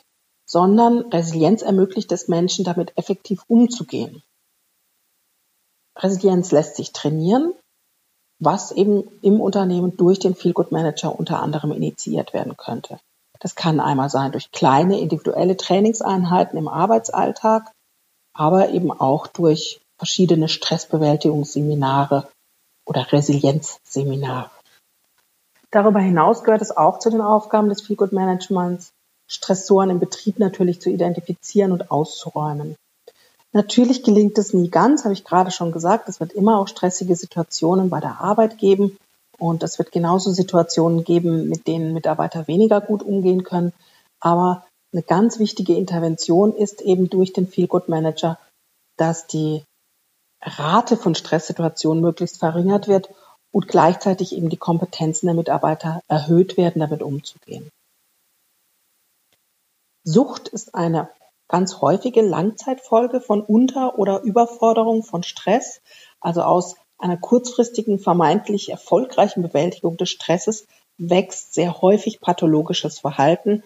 sondern 0.45 0.99
Resilienz 1.09 1.61
ermöglicht 1.61 2.11
es 2.11 2.27
Menschen, 2.27 2.65
damit 2.65 2.97
effektiv 2.97 3.43
umzugehen. 3.47 4.23
Resilienz 5.97 6.51
lässt 6.51 6.75
sich 6.75 6.93
trainieren, 6.93 7.53
was 8.39 8.71
eben 8.71 9.03
im 9.21 9.39
Unternehmen 9.39 9.97
durch 9.97 10.19
den 10.19 10.35
Feel 10.35 10.53
Good 10.53 10.71
Manager 10.71 11.17
unter 11.17 11.41
anderem 11.41 11.71
initiiert 11.71 12.33
werden 12.33 12.57
könnte. 12.57 12.99
Das 13.39 13.55
kann 13.55 13.79
einmal 13.79 14.09
sein 14.09 14.31
durch 14.31 14.51
kleine 14.51 14.99
individuelle 14.99 15.57
Trainingseinheiten 15.57 16.57
im 16.57 16.67
Arbeitsalltag, 16.67 17.71
aber 18.33 18.69
eben 18.69 18.91
auch 18.91 19.27
durch 19.27 19.81
verschiedene 19.97 20.47
Stressbewältigungsseminare 20.47 22.27
oder 22.85 23.11
Resilienzseminare. 23.11 24.49
Darüber 25.69 25.99
hinaus 25.99 26.43
gehört 26.43 26.61
es 26.61 26.75
auch 26.75 26.99
zu 26.99 27.09
den 27.09 27.21
Aufgaben 27.21 27.69
des 27.69 27.81
Feel 27.81 27.95
Good 27.95 28.11
Managements, 28.11 28.91
Stressoren 29.27 29.89
im 29.89 29.99
Betrieb 29.99 30.39
natürlich 30.39 30.81
zu 30.81 30.89
identifizieren 30.89 31.71
und 31.71 31.91
auszuräumen. 31.91 32.75
Natürlich 33.53 34.03
gelingt 34.03 34.37
es 34.37 34.53
nie 34.53 34.69
ganz, 34.69 35.03
habe 35.03 35.13
ich 35.13 35.23
gerade 35.23 35.51
schon 35.51 35.71
gesagt. 35.71 36.07
Es 36.09 36.19
wird 36.19 36.33
immer 36.33 36.59
auch 36.59 36.67
stressige 36.67 37.15
Situationen 37.15 37.89
bei 37.89 37.99
der 37.99 38.21
Arbeit 38.21 38.57
geben. 38.57 38.97
Und 39.37 39.63
es 39.63 39.79
wird 39.79 39.91
genauso 39.91 40.31
Situationen 40.31 41.03
geben, 41.03 41.49
mit 41.49 41.67
denen 41.67 41.93
Mitarbeiter 41.93 42.47
weniger 42.47 42.79
gut 42.79 43.01
umgehen 43.01 43.43
können. 43.43 43.73
Aber 44.19 44.65
eine 44.93 45.03
ganz 45.03 45.39
wichtige 45.39 45.75
Intervention 45.75 46.53
ist 46.53 46.81
eben 46.81 47.09
durch 47.09 47.33
den 47.33 47.47
Feel 47.47 47.67
Good 47.67 47.87
Manager, 47.87 48.39
dass 48.97 49.27
die 49.27 49.63
Rate 50.41 50.97
von 50.97 51.15
Stresssituationen 51.15 52.01
möglichst 52.01 52.39
verringert 52.39 52.87
wird 52.87 53.09
und 53.51 53.67
gleichzeitig 53.67 54.35
eben 54.35 54.49
die 54.49 54.57
Kompetenzen 54.57 55.27
der 55.27 55.35
Mitarbeiter 55.35 56.01
erhöht 56.07 56.57
werden, 56.57 56.79
damit 56.79 57.03
umzugehen. 57.03 57.69
Sucht 60.03 60.47
ist 60.47 60.73
eine 60.73 61.09
ganz 61.47 61.81
häufige 61.81 62.21
Langzeitfolge 62.21 63.21
von 63.21 63.41
Unter- 63.41 63.99
oder 63.99 64.21
Überforderung 64.21 65.03
von 65.03 65.21
Stress, 65.21 65.81
also 66.19 66.41
aus 66.41 66.75
einer 66.97 67.17
kurzfristigen, 67.17 67.99
vermeintlich 67.99 68.69
erfolgreichen 68.69 69.41
Bewältigung 69.41 69.97
des 69.97 70.09
Stresses 70.09 70.65
wächst 70.97 71.53
sehr 71.53 71.81
häufig 71.81 72.19
pathologisches 72.21 72.99
Verhalten, 72.99 73.63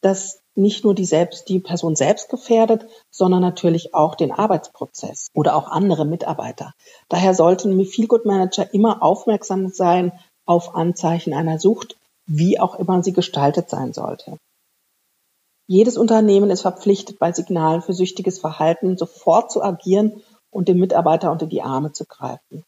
das 0.00 0.43
nicht 0.54 0.84
nur 0.84 0.94
die, 0.94 1.04
selbst, 1.04 1.48
die 1.48 1.60
Person 1.60 1.96
selbst 1.96 2.28
gefährdet, 2.28 2.86
sondern 3.10 3.40
natürlich 3.40 3.94
auch 3.94 4.14
den 4.14 4.32
Arbeitsprozess 4.32 5.28
oder 5.34 5.56
auch 5.56 5.68
andere 5.68 6.04
Mitarbeiter. 6.04 6.72
Daher 7.08 7.34
sollten 7.34 7.84
Feel 7.84 8.06
Good 8.06 8.24
Manager 8.24 8.72
immer 8.72 9.02
aufmerksam 9.02 9.68
sein 9.68 10.12
auf 10.46 10.74
Anzeichen 10.74 11.34
einer 11.34 11.58
Sucht, 11.58 11.96
wie 12.26 12.60
auch 12.60 12.76
immer 12.76 13.02
sie 13.02 13.12
gestaltet 13.12 13.68
sein 13.68 13.92
sollte. 13.92 14.38
Jedes 15.66 15.96
Unternehmen 15.96 16.50
ist 16.50 16.62
verpflichtet, 16.62 17.18
bei 17.18 17.32
Signalen 17.32 17.80
für 17.80 17.94
süchtiges 17.94 18.38
Verhalten 18.38 18.98
sofort 18.98 19.50
zu 19.50 19.62
agieren 19.62 20.22
und 20.50 20.68
dem 20.68 20.78
Mitarbeiter 20.78 21.32
unter 21.32 21.46
die 21.46 21.62
Arme 21.62 21.92
zu 21.92 22.04
greifen. 22.04 22.64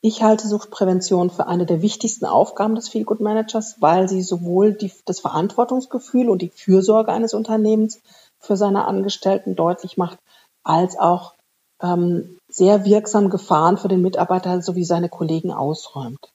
Ich 0.00 0.22
halte 0.22 0.46
Suchtprävention 0.46 1.28
für 1.28 1.48
eine 1.48 1.66
der 1.66 1.82
wichtigsten 1.82 2.24
Aufgaben 2.24 2.76
des 2.76 2.88
Feelgood 2.88 3.18
Managers, 3.18 3.76
weil 3.80 4.08
sie 4.08 4.22
sowohl 4.22 4.72
die, 4.72 4.92
das 5.06 5.18
Verantwortungsgefühl 5.18 6.30
und 6.30 6.40
die 6.40 6.50
Fürsorge 6.50 7.10
eines 7.12 7.34
Unternehmens 7.34 8.00
für 8.38 8.56
seine 8.56 8.84
Angestellten 8.84 9.56
deutlich 9.56 9.96
macht, 9.96 10.18
als 10.62 10.96
auch 10.96 11.34
ähm, 11.82 12.38
sehr 12.48 12.84
wirksam 12.84 13.28
Gefahren 13.28 13.76
für 13.76 13.88
den 13.88 14.00
Mitarbeiter 14.00 14.62
sowie 14.62 14.84
seine 14.84 15.08
Kollegen 15.08 15.50
ausräumt. 15.50 16.32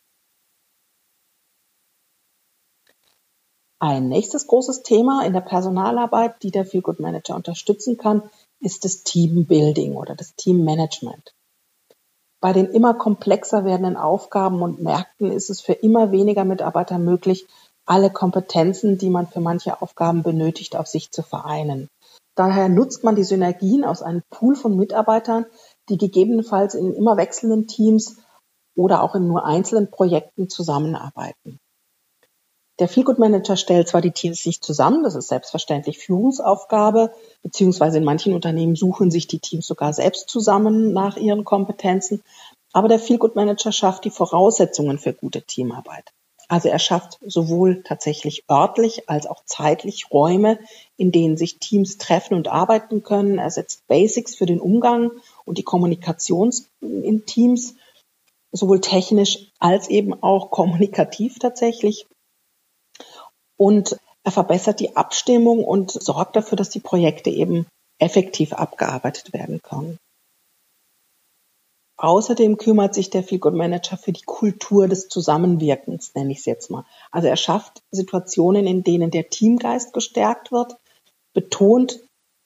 Ein 3.79 4.09
nächstes 4.09 4.47
großes 4.47 4.83
Thema 4.83 5.25
in 5.25 5.31
der 5.31 5.41
Personalarbeit, 5.41 6.43
die 6.43 6.51
der 6.51 6.65
Feel 6.65 6.81
Good 6.81 6.99
Manager 6.99 7.35
unterstützen 7.35 7.97
kann, 7.97 8.29
ist 8.59 8.83
das 8.83 9.03
Teambuilding 9.03 9.95
oder 9.95 10.15
das 10.15 10.35
Teammanagement. 10.35 11.33
Bei 12.43 12.51
den 12.51 12.65
immer 12.65 12.93
komplexer 12.93 13.63
werdenden 13.63 13.95
Aufgaben 13.95 14.61
und 14.61 14.81
Märkten 14.81 15.31
ist 15.31 15.49
es 15.49 15.61
für 15.61 15.71
immer 15.71 16.11
weniger 16.11 16.43
Mitarbeiter 16.43 16.99
möglich, 16.99 17.47
alle 17.85 18.09
Kompetenzen, 18.09 18.97
die 18.97 19.09
man 19.09 19.27
für 19.27 19.39
manche 19.39 19.81
Aufgaben 19.81 20.23
benötigt, 20.23 20.75
auf 20.75 20.87
sich 20.87 21.09
zu 21.09 21.23
vereinen. 21.23 21.87
Daher 22.35 22.67
nutzt 22.67 23.05
man 23.05 23.15
die 23.15 23.23
Synergien 23.23 23.85
aus 23.85 24.01
einem 24.01 24.23
Pool 24.29 24.57
von 24.57 24.75
Mitarbeitern, 24.75 25.45
die 25.87 25.97
gegebenenfalls 25.97 26.75
in 26.75 26.93
immer 26.93 27.15
wechselnden 27.15 27.65
Teams 27.65 28.17
oder 28.75 29.03
auch 29.03 29.15
in 29.15 29.25
nur 29.25 29.45
einzelnen 29.45 29.89
Projekten 29.89 30.49
zusammenarbeiten. 30.49 31.59
Der 32.83 32.89
Feelgood 32.89 33.17
Manager 33.17 33.55
stellt 33.55 33.87
zwar 33.87 34.01
die 34.01 34.11
Teams 34.11 34.45
nicht 34.45 34.61
zusammen, 34.61 35.03
das 35.03 35.15
ist 35.15 35.29
selbstverständlich 35.29 35.99
Führungsaufgabe, 35.99 37.13
beziehungsweise 37.41 37.99
in 37.99 38.03
manchen 38.03 38.33
Unternehmen 38.33 38.75
suchen 38.75 39.09
sich 39.09 39.25
die 39.25 39.39
Teams 39.39 39.65
sogar 39.65 39.93
selbst 39.93 40.29
zusammen 40.29 40.91
nach 40.91 41.15
ihren 41.15 41.45
Kompetenzen, 41.45 42.23
aber 42.73 42.89
der 42.89 42.99
Feelgood 42.99 43.37
Manager 43.37 43.71
schafft 43.71 44.03
die 44.03 44.09
Voraussetzungen 44.09 44.99
für 44.99 45.13
gute 45.13 45.43
Teamarbeit. 45.43 46.11
Also 46.49 46.67
er 46.67 46.77
schafft 46.77 47.19
sowohl 47.25 47.83
tatsächlich 47.83 48.43
örtlich 48.51 49.07
als 49.07 49.27
auch 49.27 49.45
zeitlich 49.45 50.11
Räume, 50.11 50.59
in 50.97 51.13
denen 51.13 51.37
sich 51.37 51.59
Teams 51.59 51.97
treffen 51.97 52.33
und 52.33 52.49
arbeiten 52.49 53.01
können. 53.01 53.39
Er 53.39 53.49
setzt 53.49 53.87
Basics 53.87 54.35
für 54.35 54.45
den 54.45 54.59
Umgang 54.59 55.11
und 55.45 55.57
die 55.57 55.63
Kommunikation 55.63 56.53
in 56.81 57.25
Teams, 57.25 57.75
sowohl 58.51 58.81
technisch 58.81 59.53
als 59.59 59.87
eben 59.87 60.21
auch 60.21 60.51
kommunikativ 60.51 61.39
tatsächlich 61.39 62.07
und 63.57 63.97
er 64.23 64.31
verbessert 64.31 64.79
die 64.79 64.95
Abstimmung 64.95 65.63
und 65.63 65.91
sorgt 65.91 66.35
dafür, 66.35 66.55
dass 66.55 66.69
die 66.69 66.79
Projekte 66.79 67.29
eben 67.29 67.67
effektiv 67.99 68.53
abgearbeitet 68.53 69.33
werden 69.33 69.61
können. 69.61 69.97
Außerdem 71.97 72.57
kümmert 72.57 72.93
sich 72.93 73.11
der 73.11 73.23
Feel 73.23 73.39
Manager 73.51 73.97
für 73.97 74.11
die 74.11 74.23
Kultur 74.23 74.87
des 74.87 75.07
Zusammenwirkens, 75.09 76.15
nenne 76.15 76.31
ich 76.31 76.39
es 76.39 76.45
jetzt 76.45 76.71
mal. 76.71 76.85
Also 77.11 77.27
er 77.27 77.37
schafft 77.37 77.81
Situationen, 77.91 78.65
in 78.65 78.83
denen 78.83 79.11
der 79.11 79.29
Teamgeist 79.29 79.93
gestärkt 79.93 80.51
wird, 80.51 80.75
betont 81.33 82.03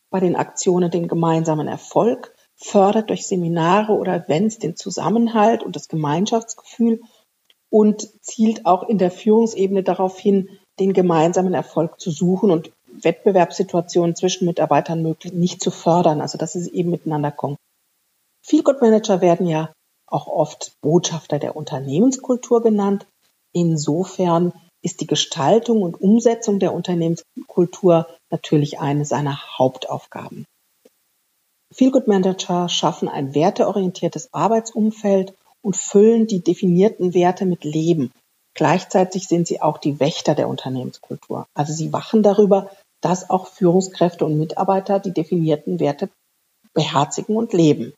bei 0.09 0.19
den 0.19 0.35
Aktionen 0.35 0.91
den 0.91 1.07
gemeinsamen 1.07 1.67
Erfolg, 1.67 2.35
fördert 2.55 3.09
durch 3.09 3.27
Seminare 3.27 3.93
oder 3.93 4.15
Events 4.15 4.59
den 4.59 4.75
Zusammenhalt 4.75 5.63
und 5.63 5.75
das 5.75 5.87
Gemeinschaftsgefühl 5.87 7.01
und 7.69 8.07
zielt 8.21 8.65
auch 8.65 8.83
in 8.83 8.97
der 8.97 9.11
Führungsebene 9.11 9.83
darauf 9.83 10.17
hin, 10.19 10.49
den 10.79 10.93
gemeinsamen 10.93 11.53
Erfolg 11.53 11.99
zu 11.99 12.11
suchen 12.11 12.51
und 12.51 12.71
Wettbewerbssituationen 12.87 14.15
zwischen 14.15 14.45
Mitarbeitern 14.45 15.01
möglich 15.01 15.33
nicht 15.33 15.61
zu 15.61 15.71
fördern, 15.71 16.21
also 16.21 16.37
dass 16.37 16.53
sie 16.53 16.71
eben 16.73 16.89
miteinander 16.89 17.31
kommen. 17.31 17.57
Feel 18.43 18.63
Good 18.63 18.81
Manager 18.81 19.21
werden 19.21 19.47
ja 19.47 19.73
auch 20.07 20.27
oft 20.27 20.71
Botschafter 20.81 21.37
der 21.37 21.55
Unternehmenskultur 21.55 22.61
genannt. 22.61 23.05
Insofern 23.53 24.53
ist 24.81 25.01
die 25.01 25.07
Gestaltung 25.07 25.81
und 25.81 25.99
Umsetzung 25.99 26.59
der 26.59 26.73
Unternehmenskultur 26.73 28.07
natürlich 28.29 28.79
eine 28.79 29.05
seiner 29.05 29.37
Hauptaufgaben. 29.57 30.45
Feel 31.73 31.91
Good 31.91 32.07
Manager 32.07 32.69
schaffen 32.69 33.09
ein 33.09 33.35
werteorientiertes 33.35 34.33
Arbeitsumfeld 34.33 35.33
und 35.61 35.75
füllen 35.75 36.27
die 36.27 36.41
definierten 36.41 37.13
Werte 37.13 37.45
mit 37.45 37.65
Leben, 37.65 38.13
Gleichzeitig 38.57 39.27
sind 39.27 39.45
sie 39.45 39.61
auch 39.61 39.77
die 39.77 39.99
Wächter 39.99 40.33
der 40.33 40.49
Unternehmenskultur. 40.49 41.45
Also 41.53 41.73
sie 41.73 41.93
wachen 41.93 42.23
darüber, 42.23 42.71
dass 43.01 43.29
auch 43.29 43.45
Führungskräfte 43.45 44.25
und 44.25 44.39
Mitarbeiter 44.39 44.99
die 44.99 45.13
definierten 45.13 45.79
Werte 45.79 46.09
beherzigen 46.73 47.37
und 47.37 47.53
leben. 47.53 47.93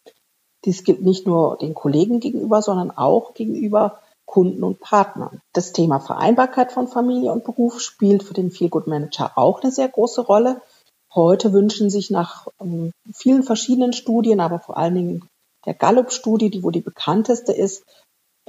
Dies 0.66 0.84
gilt 0.84 1.02
nicht 1.02 1.26
nur 1.26 1.58
den 1.58 1.74
Kollegen 1.74 2.20
gegenüber, 2.20 2.62
sondern 2.62 2.92
auch 2.92 3.34
gegenüber 3.34 4.02
Kunden 4.26 4.66
und 4.66 4.82
Partnern. 4.82 5.40
Das 5.54 5.72
Thema 5.72 6.02
Vereinbarkeit 6.02 6.74
von 6.74 6.90
Familie 6.90 7.32
und 7.32 7.46
Beruf 7.46 7.80
spielt 7.80 8.24
für 8.24 8.34
den 8.34 8.52
Feelgood 8.52 8.86
Manager 8.86 9.32
auch 9.38 9.62
eine 9.62 9.72
sehr 9.72 9.88
große 9.88 10.22
Rolle. 10.22 10.62
Heute 11.16 11.54
wünschen 11.54 11.90
sich 11.90 12.10
nach 12.10 12.48
ähm, 12.60 12.92
vielen 13.14 13.44
verschiedenen 13.44 13.94
Studien, 13.94 14.42
aber 14.42 14.60
vor 14.60 14.76
allen 14.76 14.96
Dingen 14.96 15.30
der 15.66 15.74
Gallup-Studie, 15.74 16.50
die 16.50 16.64
wohl 16.64 16.74
die 16.74 16.82
bekannteste 16.82 17.54
ist, 17.54 17.86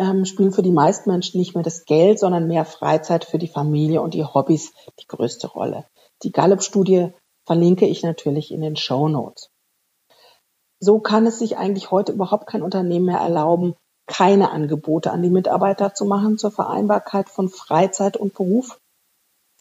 ähm, 0.00 0.24
spielen 0.24 0.50
für 0.50 0.62
die 0.62 0.72
meisten 0.72 1.10
Menschen 1.10 1.38
nicht 1.38 1.54
mehr 1.54 1.62
das 1.62 1.84
Geld, 1.84 2.18
sondern 2.18 2.48
mehr 2.48 2.64
Freizeit 2.64 3.24
für 3.24 3.38
die 3.38 3.48
Familie 3.48 4.00
und 4.00 4.14
die 4.14 4.24
Hobbys 4.24 4.72
die 4.98 5.06
größte 5.06 5.46
Rolle. 5.46 5.84
Die 6.22 6.32
Gallup-Studie 6.32 7.10
verlinke 7.46 7.86
ich 7.86 8.02
natürlich 8.02 8.50
in 8.50 8.62
den 8.62 8.76
Show 8.76 9.08
Notes. 9.08 9.50
So 10.80 10.98
kann 10.98 11.26
es 11.26 11.38
sich 11.38 11.58
eigentlich 11.58 11.90
heute 11.90 12.12
überhaupt 12.12 12.46
kein 12.46 12.62
Unternehmen 12.62 13.06
mehr 13.06 13.18
erlauben, 13.18 13.74
keine 14.06 14.50
Angebote 14.50 15.12
an 15.12 15.22
die 15.22 15.30
Mitarbeiter 15.30 15.94
zu 15.94 16.06
machen 16.06 16.38
zur 16.38 16.50
Vereinbarkeit 16.50 17.28
von 17.28 17.50
Freizeit 17.50 18.16
und 18.16 18.34
Beruf. 18.34 18.80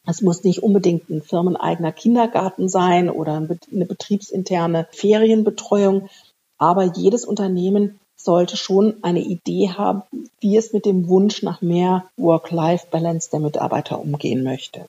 Es 0.08 0.22
muss 0.22 0.46
nicht 0.46 0.64
unbedingt 0.64 1.10
ein 1.10 1.22
firmeneigener 1.22 1.92
Kindergarten 1.92 2.70
sein 2.70 3.10
oder 3.10 3.34
eine 3.34 3.86
betriebsinterne 3.86 4.88
Ferienbetreuung, 4.92 6.10
aber 6.58 6.84
jedes 6.84 7.26
Unternehmen 7.26 8.00
sollte 8.22 8.58
schon 8.58 8.98
eine 9.02 9.22
Idee 9.22 9.70
haben, 9.70 10.04
wie 10.40 10.58
es 10.58 10.74
mit 10.74 10.86
dem 10.86 11.08
Wunsch 11.08 11.42
nach 11.42 11.62
mehr 11.62 12.10
Work-Life-Balance 12.18 13.30
der 13.32 13.40
Mitarbeiter 13.40 14.00
umgehen 14.00 14.44
möchte. 14.44 14.86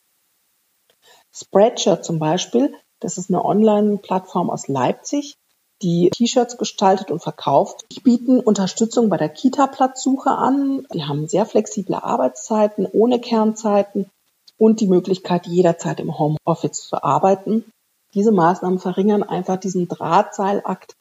Spreadshirt 1.32 2.04
zum 2.04 2.18
Beispiel, 2.18 2.74
das 2.98 3.18
ist 3.18 3.30
eine 3.30 3.44
Online-Plattform 3.44 4.50
aus 4.50 4.68
Leipzig, 4.68 5.36
die 5.82 6.10
T-Shirts 6.10 6.58
gestaltet 6.58 7.10
und 7.10 7.22
verkauft. 7.22 7.86
Die 7.92 8.00
bieten 8.00 8.40
Unterstützung 8.40 9.08
bei 9.08 9.16
der 9.16 9.30
Kita-Platzsuche 9.30 10.30
an. 10.30 10.86
Die 10.92 11.04
haben 11.04 11.26
sehr 11.26 11.46
flexible 11.46 11.94
Arbeitszeiten 11.94 12.86
ohne 12.86 13.20
Kernzeiten 13.20 14.10
und 14.58 14.80
die 14.80 14.88
Möglichkeit, 14.88 15.46
jederzeit 15.46 16.00
im 16.00 16.18
Homeoffice 16.18 16.88
zu 16.88 17.02
arbeiten. 17.02 17.64
Diese 18.12 18.32
Maßnahmen 18.32 18.78
verringern 18.78 19.22
einfach 19.22 19.56
diesen 19.56 19.88
Drahtseilakt 19.88 20.96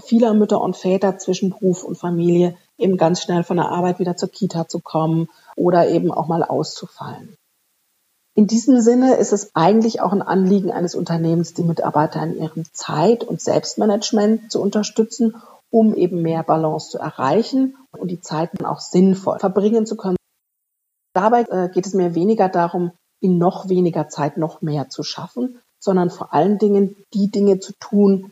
vieler 0.00 0.34
Mütter 0.34 0.60
und 0.60 0.76
Väter 0.76 1.18
zwischen 1.18 1.50
Beruf 1.50 1.84
und 1.84 1.96
Familie, 1.96 2.56
eben 2.78 2.96
ganz 2.96 3.22
schnell 3.22 3.44
von 3.44 3.56
der 3.56 3.70
Arbeit 3.70 3.98
wieder 3.98 4.16
zur 4.16 4.30
Kita 4.30 4.68
zu 4.68 4.80
kommen 4.80 5.28
oder 5.56 5.88
eben 5.88 6.10
auch 6.10 6.26
mal 6.26 6.42
auszufallen. 6.42 7.36
In 8.36 8.48
diesem 8.48 8.80
Sinne 8.80 9.14
ist 9.14 9.32
es 9.32 9.54
eigentlich 9.54 10.00
auch 10.00 10.12
ein 10.12 10.22
Anliegen 10.22 10.72
eines 10.72 10.96
Unternehmens, 10.96 11.54
die 11.54 11.62
Mitarbeiter 11.62 12.20
in 12.24 12.36
ihrem 12.36 12.64
Zeit- 12.72 13.22
und 13.22 13.40
Selbstmanagement 13.40 14.50
zu 14.50 14.60
unterstützen, 14.60 15.36
um 15.70 15.94
eben 15.94 16.20
mehr 16.20 16.42
Balance 16.42 16.90
zu 16.90 16.98
erreichen 16.98 17.76
und 17.92 18.08
die 18.08 18.20
Zeit 18.20 18.50
dann 18.54 18.66
auch 18.66 18.80
sinnvoll 18.80 19.38
verbringen 19.38 19.86
zu 19.86 19.96
können. 19.96 20.16
Dabei 21.14 21.42
äh, 21.42 21.68
geht 21.68 21.86
es 21.86 21.94
mir 21.94 22.16
weniger 22.16 22.48
darum, 22.48 22.90
in 23.20 23.38
noch 23.38 23.68
weniger 23.68 24.08
Zeit 24.08 24.36
noch 24.36 24.62
mehr 24.62 24.88
zu 24.90 25.04
schaffen, 25.04 25.60
sondern 25.78 26.10
vor 26.10 26.34
allen 26.34 26.58
Dingen 26.58 26.96
die 27.14 27.30
Dinge 27.30 27.60
zu 27.60 27.72
tun, 27.78 28.30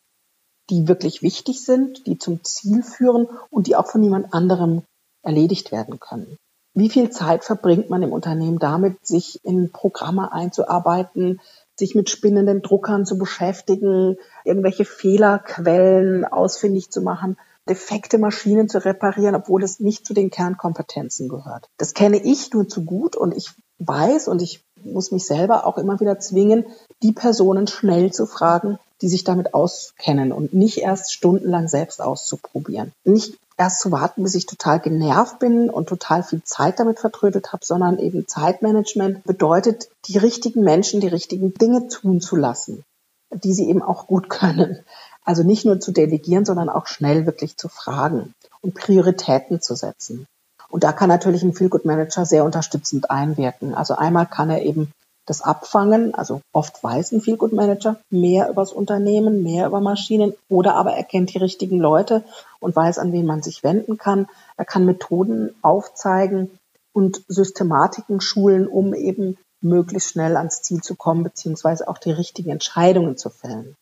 die 0.73 0.89
wirklich 0.89 1.21
wichtig 1.21 1.63
sind, 1.63 2.07
die 2.07 2.17
zum 2.17 2.43
Ziel 2.43 2.83
führen 2.83 3.29
und 3.51 3.67
die 3.67 3.77
auch 3.77 3.87
von 3.87 4.01
niemand 4.01 4.33
anderem 4.33 4.83
erledigt 5.23 5.71
werden 5.71 6.01
können. 6.01 6.39
Wie 6.75 6.89
viel 6.89 7.11
Zeit 7.11 7.45
verbringt 7.45 7.91
man 7.91 8.03
im 8.03 8.13
Unternehmen 8.13 8.59
damit, 8.59 9.07
sich 9.07 9.39
in 9.45 9.71
Programme 9.71 10.33
einzuarbeiten, 10.33 11.41
sich 11.77 11.95
mit 11.95 12.09
spinnenden 12.09 12.63
Druckern 12.63 13.05
zu 13.05 13.19
beschäftigen, 13.19 14.17
irgendwelche 14.47 14.87
Fehlerquellen 14.87 16.25
ausfindig 16.25 16.91
zu 16.91 17.03
machen, 17.03 17.37
defekte 17.69 18.17
Maschinen 18.17 18.71
zu 18.71 18.83
reparieren, 18.83 19.35
obwohl 19.35 19.63
es 19.63 19.79
nicht 19.79 20.07
zu 20.07 20.15
den 20.15 20.31
Kernkompetenzen 20.31 21.29
gehört. 21.29 21.69
Das 21.77 21.93
kenne 21.93 22.17
ich 22.17 22.51
nur 22.55 22.67
zu 22.67 22.87
gut 22.87 23.15
und 23.15 23.37
ich 23.37 23.51
weiß 23.79 24.29
und 24.29 24.41
ich 24.41 24.65
muss 24.83 25.13
mich 25.13 25.27
selber 25.27 25.67
auch 25.67 25.77
immer 25.77 26.01
wieder 26.01 26.19
zwingen, 26.19 26.65
die 27.03 27.13
Personen 27.13 27.67
schnell 27.67 28.13
zu 28.13 28.27
fragen, 28.27 28.79
die 29.03 29.09
sich 29.09 29.25
damit 29.25 29.53
auskennen 29.53 30.33
und 30.33 30.55
nicht 30.55 30.79
erst 30.79 31.13
stundenlang 31.13 31.69
selbst 31.69 32.01
auszuprobieren. 32.01 32.93
Nicht 33.05 33.37
erst 33.59 33.81
zu 33.81 33.93
warten, 33.93 34.23
bis 34.23 34.35
ich 34.35 34.47
total 34.47 34.81
genervt 34.81 35.39
bin 35.41 35.69
und 35.69 35.89
total 35.89 36.23
viel 36.23 36.43
Zeit 36.45 36.79
damit 36.79 37.01
vertrödelt 37.01 37.53
habe, 37.53 37.65
sondern 37.65 37.99
eben 37.99 38.27
Zeitmanagement 38.27 39.25
bedeutet, 39.25 39.89
die 40.07 40.19
richtigen 40.19 40.63
Menschen 40.63 41.01
die 41.01 41.09
richtigen 41.09 41.53
Dinge 41.53 41.89
tun 41.89 42.21
zu 42.21 42.37
lassen, 42.37 42.85
die 43.33 43.53
sie 43.53 43.69
eben 43.69 43.83
auch 43.83 44.07
gut 44.07 44.31
können. 44.31 44.79
Also 45.25 45.43
nicht 45.43 45.65
nur 45.65 45.81
zu 45.81 45.93
delegieren, 45.93 46.45
sondern 46.45 46.69
auch 46.69 46.87
schnell 46.87 47.27
wirklich 47.27 47.57
zu 47.57 47.69
fragen 47.69 48.35
und 48.61 48.75
Prioritäten 48.75 49.61
zu 49.61 49.75
setzen. 49.75 50.27
Und 50.69 50.85
da 50.85 50.93
kann 50.93 51.09
natürlich 51.09 51.43
ein 51.43 51.53
Feel 51.53 51.69
Good 51.69 51.85
Manager 51.85 52.25
sehr 52.25 52.45
unterstützend 52.45 53.11
einwirken. 53.11 53.75
Also 53.75 53.95
einmal 53.95 54.27
kann 54.27 54.49
er 54.49 54.63
eben 54.63 54.91
das 55.27 55.41
Abfangen, 55.43 56.15
also 56.15 56.41
oft 56.53 56.83
weiß 56.83 57.13
ein 57.13 57.21
Feel 57.21 57.37
Good 57.37 57.53
Manager 57.53 57.97
mehr 58.11 58.49
über 58.49 58.63
das 58.63 58.73
Unternehmen, 58.73 59.43
mehr 59.43 59.67
über 59.67 59.81
Maschinen 59.81 60.35
oder 60.49 60.75
aber 60.75 60.93
er 60.95 61.05
kennt 61.05 61.33
die 61.33 61.39
richtigen 61.39 61.79
Leute 61.79 62.25
und 62.59 62.75
weiß, 62.75 62.99
an 62.99 63.13
wen 63.13 63.27
man 63.27 63.43
sich 63.43 63.63
wenden 63.63 63.99
kann. 63.99 64.29
Er 64.57 64.65
kann 64.65 64.85
Methoden 64.85 65.55
aufzeigen 65.63 66.59
und 66.93 67.23
Systematiken 67.29 68.21
schulen, 68.21 68.67
um 68.67 68.95
eben 68.95 69.39
möglichst 69.61 70.11
schnell 70.11 70.37
ans 70.37 70.63
Ziel 70.63 70.83
zu 70.83 70.97
kommen, 70.97 71.23
beziehungsweise 71.23 71.89
auch 71.89 71.99
die 71.99 72.11
richtigen 72.11 72.51
Entscheidungen 72.51 73.17
zu 73.17 73.31
fällen. 73.31 73.77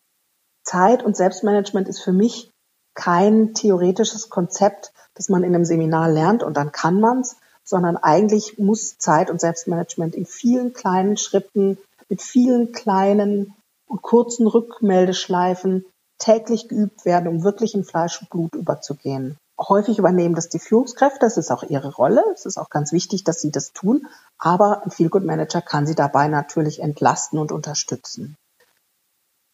Zeit 0.63 1.03
und 1.03 1.17
Selbstmanagement 1.17 1.87
ist 1.87 2.01
für 2.01 2.13
mich 2.13 2.51
kein 2.93 3.53
theoretisches 3.55 4.29
Konzept, 4.29 4.93
das 5.15 5.27
man 5.27 5.43
in 5.43 5.55
einem 5.55 5.65
Seminar 5.65 6.09
lernt 6.09 6.43
und 6.43 6.55
dann 6.55 6.71
kann 6.71 6.99
man's, 6.99 7.37
sondern 7.71 7.95
eigentlich 7.95 8.59
muss 8.59 8.97
Zeit- 8.97 9.31
und 9.31 9.39
Selbstmanagement 9.39 10.13
in 10.13 10.25
vielen 10.25 10.73
kleinen 10.73 11.15
Schritten 11.15 11.77
mit 12.09 12.21
vielen 12.21 12.73
kleinen 12.73 13.55
und 13.87 14.01
kurzen 14.01 14.45
Rückmeldeschleifen 14.45 15.85
täglich 16.19 16.67
geübt 16.67 17.05
werden, 17.05 17.29
um 17.29 17.43
wirklich 17.43 17.73
in 17.73 17.85
Fleisch 17.85 18.21
und 18.21 18.29
Blut 18.29 18.55
überzugehen. 18.55 19.37
Häufig 19.57 19.99
übernehmen 19.99 20.35
das 20.35 20.49
die 20.49 20.59
Führungskräfte, 20.59 21.19
das 21.21 21.37
ist 21.37 21.49
auch 21.49 21.63
ihre 21.63 21.93
Rolle, 21.93 22.23
es 22.33 22.45
ist 22.45 22.57
auch 22.57 22.69
ganz 22.69 22.91
wichtig, 22.91 23.23
dass 23.23 23.39
sie 23.39 23.51
das 23.51 23.71
tun, 23.71 24.05
aber 24.37 24.83
ein 24.83 24.91
Feel-Good 24.91 25.23
Manager 25.23 25.61
kann 25.61 25.87
sie 25.87 25.95
dabei 25.95 26.27
natürlich 26.27 26.81
entlasten 26.81 27.39
und 27.39 27.53
unterstützen. 27.53 28.35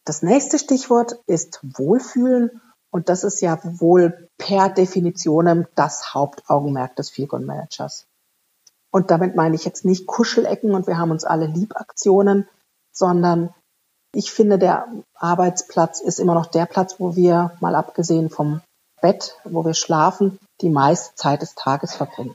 Das 0.04 0.22
nächste 0.22 0.58
Stichwort 0.58 1.20
ist 1.26 1.60
Wohlfühlen 1.62 2.60
und 2.90 3.08
das 3.08 3.22
ist 3.22 3.40
ja 3.42 3.60
wohl 3.62 4.28
per 4.38 4.70
Definition 4.70 5.68
das 5.76 6.14
Hauptaugenmerk 6.14 6.96
des 6.96 7.10
Feelgood 7.10 7.42
Managers. 7.42 8.07
Und 8.90 9.10
damit 9.10 9.36
meine 9.36 9.54
ich 9.54 9.64
jetzt 9.64 9.84
nicht 9.84 10.06
Kuschelecken 10.06 10.74
und 10.74 10.86
wir 10.86 10.98
haben 10.98 11.10
uns 11.10 11.24
alle 11.24 11.46
lieb 11.46 11.76
Aktionen, 11.76 12.48
sondern 12.92 13.54
ich 14.14 14.30
finde, 14.30 14.58
der 14.58 14.86
Arbeitsplatz 15.14 16.00
ist 16.00 16.18
immer 16.18 16.34
noch 16.34 16.46
der 16.46 16.66
Platz, 16.66 16.96
wo 16.98 17.14
wir, 17.14 17.52
mal 17.60 17.74
abgesehen 17.74 18.30
vom 18.30 18.62
Bett, 19.02 19.36
wo 19.44 19.64
wir 19.64 19.74
schlafen, 19.74 20.38
die 20.60 20.70
meiste 20.70 21.14
Zeit 21.14 21.42
des 21.42 21.54
Tages 21.54 21.94
verbringen. 21.94 22.34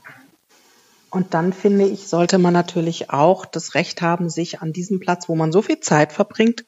Und 1.10 1.34
dann 1.34 1.52
finde 1.52 1.86
ich, 1.86 2.08
sollte 2.08 2.38
man 2.38 2.52
natürlich 2.52 3.10
auch 3.10 3.44
das 3.44 3.74
Recht 3.74 4.02
haben, 4.02 4.30
sich 4.30 4.62
an 4.62 4.72
diesem 4.72 5.00
Platz, 5.00 5.28
wo 5.28 5.34
man 5.34 5.52
so 5.52 5.62
viel 5.62 5.80
Zeit 5.80 6.12
verbringt, 6.12 6.64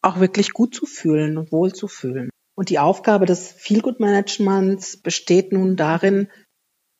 auch 0.00 0.20
wirklich 0.20 0.52
gut 0.52 0.74
zu 0.74 0.86
fühlen 0.86 1.36
und 1.36 1.52
wohl 1.52 1.72
zu 1.72 1.88
fühlen. 1.88 2.30
Und 2.54 2.70
die 2.70 2.78
Aufgabe 2.78 3.26
des 3.26 3.52
Feelgood-Managements 3.52 4.98
besteht 4.98 5.52
nun 5.52 5.76
darin, 5.76 6.28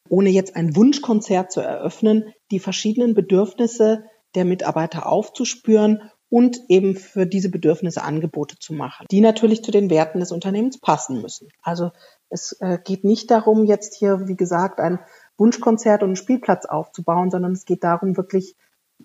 ohne 0.08 0.30
jetzt 0.30 0.56
ein 0.56 0.76
Wunschkonzert 0.76 1.50
zu 1.50 1.60
eröffnen, 1.60 2.32
die 2.50 2.60
verschiedenen 2.60 3.14
Bedürfnisse 3.14 4.04
der 4.34 4.44
Mitarbeiter 4.44 5.06
aufzuspüren 5.06 6.10
und 6.28 6.58
eben 6.68 6.96
für 6.96 7.26
diese 7.26 7.50
Bedürfnisse 7.50 8.02
Angebote 8.02 8.58
zu 8.58 8.72
machen, 8.72 9.06
die 9.10 9.20
natürlich 9.20 9.62
zu 9.62 9.70
den 9.70 9.88
Werten 9.88 10.20
des 10.20 10.32
Unternehmens 10.32 10.80
passen 10.80 11.22
müssen. 11.22 11.48
Also 11.62 11.92
es 12.28 12.56
äh, 12.60 12.78
geht 12.82 13.04
nicht 13.04 13.30
darum, 13.30 13.64
jetzt 13.64 13.94
hier, 13.94 14.26
wie 14.26 14.36
gesagt, 14.36 14.80
ein 14.80 14.98
Wunschkonzert 15.38 16.02
und 16.02 16.08
einen 16.08 16.16
Spielplatz 16.16 16.66
aufzubauen, 16.66 17.30
sondern 17.30 17.52
es 17.52 17.64
geht 17.64 17.84
darum, 17.84 18.16
wirklich 18.16 18.56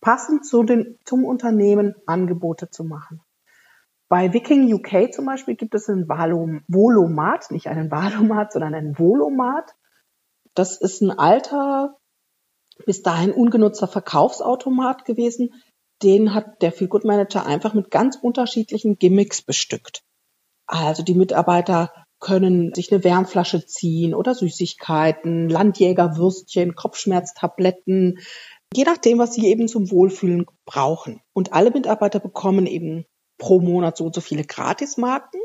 passend 0.02 0.46
zu 0.46 0.64
den, 0.64 0.98
zum 1.06 1.26
Unternehmen 1.26 1.96
Angebote 2.06 2.70
zu 2.70 2.84
machen. 2.84 3.22
Bei 4.08 4.34
Viking 4.34 4.74
UK 4.74 5.14
zum 5.14 5.28
Beispiel 5.28 5.56
gibt 5.56 5.76
es 5.76 5.88
einen 5.88 6.10
Volomat, 6.10 7.52
nicht 7.52 7.68
einen 7.68 7.92
Valomat, 7.92 8.54
sondern 8.54 8.74
einen 8.74 8.98
Volomat. 8.98 9.76
Das 10.60 10.76
ist 10.76 11.00
ein 11.02 11.12
alter, 11.12 11.98
bis 12.86 13.02
dahin 13.02 13.32
ungenutzter 13.32 13.88
Verkaufsautomat 13.88 15.06
gewesen. 15.06 15.54
Den 16.04 16.34
hat 16.34 16.62
der 16.62 16.74
Feelgood 16.74 17.06
Manager 17.06 17.46
einfach 17.46 17.74
mit 17.74 17.92
ganz 17.92 18.18
unterschiedlichen 18.22 18.98
Gimmicks 18.98 19.42
bestückt. 19.42 20.02
Also 20.68 21.02
die 21.02 21.14
Mitarbeiter 21.14 21.94
können 22.20 22.74
sich 22.74 22.92
eine 22.92 23.06
Wärmflasche 23.06 23.66
ziehen 23.68 24.14
oder 24.14 24.36
Süßigkeiten, 24.36 25.48
Landjägerwürstchen, 25.48 26.76
Kopfschmerztabletten, 26.76 28.20
je 28.74 28.84
nachdem, 28.84 29.18
was 29.18 29.34
sie 29.34 29.48
eben 29.48 29.70
zum 29.70 29.90
Wohlfühlen 29.90 30.46
brauchen. 30.66 31.22
Und 31.32 31.54
alle 31.54 31.72
Mitarbeiter 31.72 32.20
bekommen 32.20 32.66
eben 32.66 33.06
pro 33.38 33.62
Monat 33.62 33.96
so 33.96 34.04
und 34.08 34.14
so 34.14 34.20
viele 34.20 34.44
Gratismarken. 34.44 35.40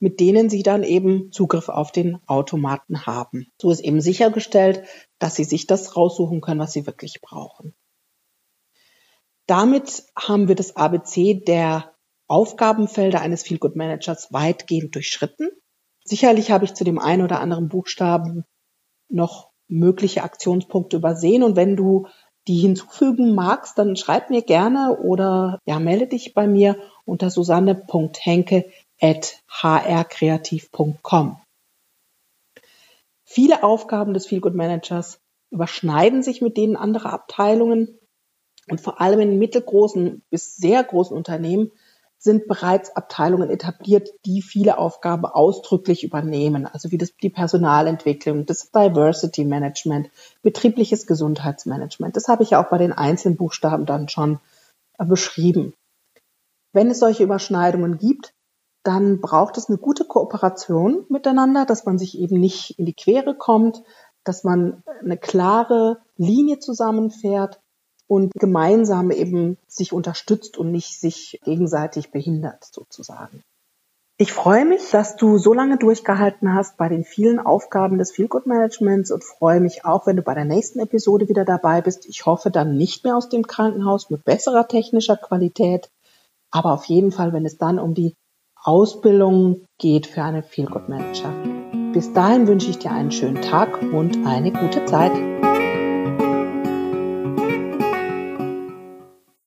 Mit 0.00 0.18
denen 0.18 0.48
sie 0.48 0.62
dann 0.62 0.82
eben 0.82 1.30
Zugriff 1.30 1.68
auf 1.68 1.92
den 1.92 2.18
Automaten 2.26 3.06
haben. 3.06 3.52
So 3.60 3.70
ist 3.70 3.80
eben 3.80 4.00
sichergestellt, 4.00 4.82
dass 5.18 5.36
sie 5.36 5.44
sich 5.44 5.66
das 5.66 5.96
raussuchen 5.96 6.40
können, 6.40 6.60
was 6.60 6.72
sie 6.72 6.86
wirklich 6.86 7.20
brauchen. 7.20 7.74
Damit 9.46 10.04
haben 10.16 10.48
wir 10.48 10.54
das 10.54 10.76
ABC 10.76 11.42
der 11.46 11.94
Aufgabenfelder 12.28 13.20
eines 13.20 13.42
Feelgood 13.42 13.76
Managers 13.76 14.32
weitgehend 14.32 14.94
durchschritten. 14.94 15.50
Sicherlich 16.04 16.50
habe 16.50 16.64
ich 16.64 16.74
zu 16.74 16.84
dem 16.84 16.98
einen 16.98 17.22
oder 17.22 17.40
anderen 17.40 17.68
Buchstaben 17.68 18.44
noch 19.08 19.50
mögliche 19.68 20.22
Aktionspunkte 20.22 20.96
übersehen 20.96 21.42
und 21.42 21.56
wenn 21.56 21.76
du 21.76 22.06
die 22.48 22.58
hinzufügen 22.58 23.34
magst, 23.34 23.78
dann 23.78 23.96
schreib 23.96 24.30
mir 24.30 24.42
gerne 24.42 24.98
oder 25.02 25.58
ja, 25.66 25.78
melde 25.78 26.06
dich 26.06 26.32
bei 26.32 26.46
mir 26.46 26.76
unter 27.04 27.30
susanne.henke 27.30 28.70
hrkreativ.com. 29.00 31.40
Viele 33.24 33.62
Aufgaben 33.62 34.14
des 34.14 34.26
Feelgood 34.26 34.54
Managers 34.54 35.20
überschneiden 35.50 36.22
sich 36.22 36.42
mit 36.42 36.56
denen 36.56 36.76
anderer 36.76 37.12
Abteilungen 37.12 37.98
und 38.68 38.80
vor 38.80 39.00
allem 39.00 39.20
in 39.20 39.38
mittelgroßen 39.38 40.22
bis 40.30 40.56
sehr 40.56 40.82
großen 40.84 41.16
Unternehmen 41.16 41.72
sind 42.18 42.48
bereits 42.48 42.94
Abteilungen 42.94 43.48
etabliert, 43.48 44.10
die 44.26 44.42
viele 44.42 44.76
Aufgaben 44.76 45.24
ausdrücklich 45.24 46.04
übernehmen, 46.04 46.66
also 46.66 46.90
wie 46.90 46.98
das, 46.98 47.16
die 47.16 47.30
Personalentwicklung, 47.30 48.44
das 48.44 48.70
Diversity 48.70 49.46
Management, 49.46 50.10
betriebliches 50.42 51.06
Gesundheitsmanagement. 51.06 52.16
Das 52.16 52.28
habe 52.28 52.42
ich 52.42 52.50
ja 52.50 52.62
auch 52.62 52.68
bei 52.68 52.76
den 52.76 52.92
einzelnen 52.92 53.38
Buchstaben 53.38 53.86
dann 53.86 54.10
schon 54.10 54.38
beschrieben. 54.98 55.72
Wenn 56.74 56.90
es 56.90 56.98
solche 56.98 57.22
Überschneidungen 57.22 57.96
gibt, 57.96 58.34
dann 58.82 59.20
braucht 59.20 59.58
es 59.58 59.68
eine 59.68 59.78
gute 59.78 60.04
Kooperation 60.04 61.04
miteinander, 61.08 61.66
dass 61.66 61.84
man 61.84 61.98
sich 61.98 62.18
eben 62.18 62.40
nicht 62.40 62.78
in 62.78 62.86
die 62.86 62.94
Quere 62.94 63.34
kommt, 63.34 63.82
dass 64.24 64.44
man 64.44 64.82
eine 65.00 65.16
klare 65.16 65.98
Linie 66.16 66.58
zusammenfährt 66.58 67.60
und 68.06 68.32
gemeinsam 68.34 69.10
eben 69.10 69.56
sich 69.68 69.92
unterstützt 69.92 70.58
und 70.58 70.72
nicht 70.72 70.98
sich 70.98 71.40
gegenseitig 71.44 72.10
behindert 72.10 72.64
sozusagen. 72.64 73.42
Ich 74.16 74.32
freue 74.34 74.66
mich, 74.66 74.90
dass 74.90 75.16
du 75.16 75.38
so 75.38 75.54
lange 75.54 75.78
durchgehalten 75.78 76.52
hast 76.52 76.76
bei 76.76 76.90
den 76.90 77.04
vielen 77.04 77.38
Aufgaben 77.38 77.96
des 77.96 78.12
Feelgood 78.12 78.46
Managements 78.46 79.10
und 79.10 79.24
freue 79.24 79.60
mich 79.60 79.86
auch, 79.86 80.06
wenn 80.06 80.16
du 80.16 80.22
bei 80.22 80.34
der 80.34 80.44
nächsten 80.44 80.80
Episode 80.80 81.30
wieder 81.30 81.46
dabei 81.46 81.80
bist. 81.80 82.06
Ich 82.06 82.26
hoffe 82.26 82.50
dann 82.50 82.76
nicht 82.76 83.02
mehr 83.04 83.16
aus 83.16 83.30
dem 83.30 83.46
Krankenhaus 83.46 84.10
mit 84.10 84.24
besserer 84.24 84.68
technischer 84.68 85.16
Qualität, 85.16 85.88
aber 86.50 86.74
auf 86.74 86.84
jeden 86.84 87.12
Fall, 87.12 87.32
wenn 87.32 87.46
es 87.46 87.56
dann 87.56 87.78
um 87.78 87.94
die 87.94 88.14
Ausbildung 88.62 89.66
geht 89.78 90.06
für 90.06 90.22
einen 90.22 90.42
Feelgood 90.42 90.88
Manager. 90.88 91.32
Bis 91.94 92.12
dahin 92.12 92.46
wünsche 92.46 92.68
ich 92.68 92.78
dir 92.78 92.92
einen 92.92 93.10
schönen 93.10 93.40
Tag 93.40 93.80
und 93.80 94.26
eine 94.26 94.52
gute 94.52 94.84
Zeit. 94.84 95.12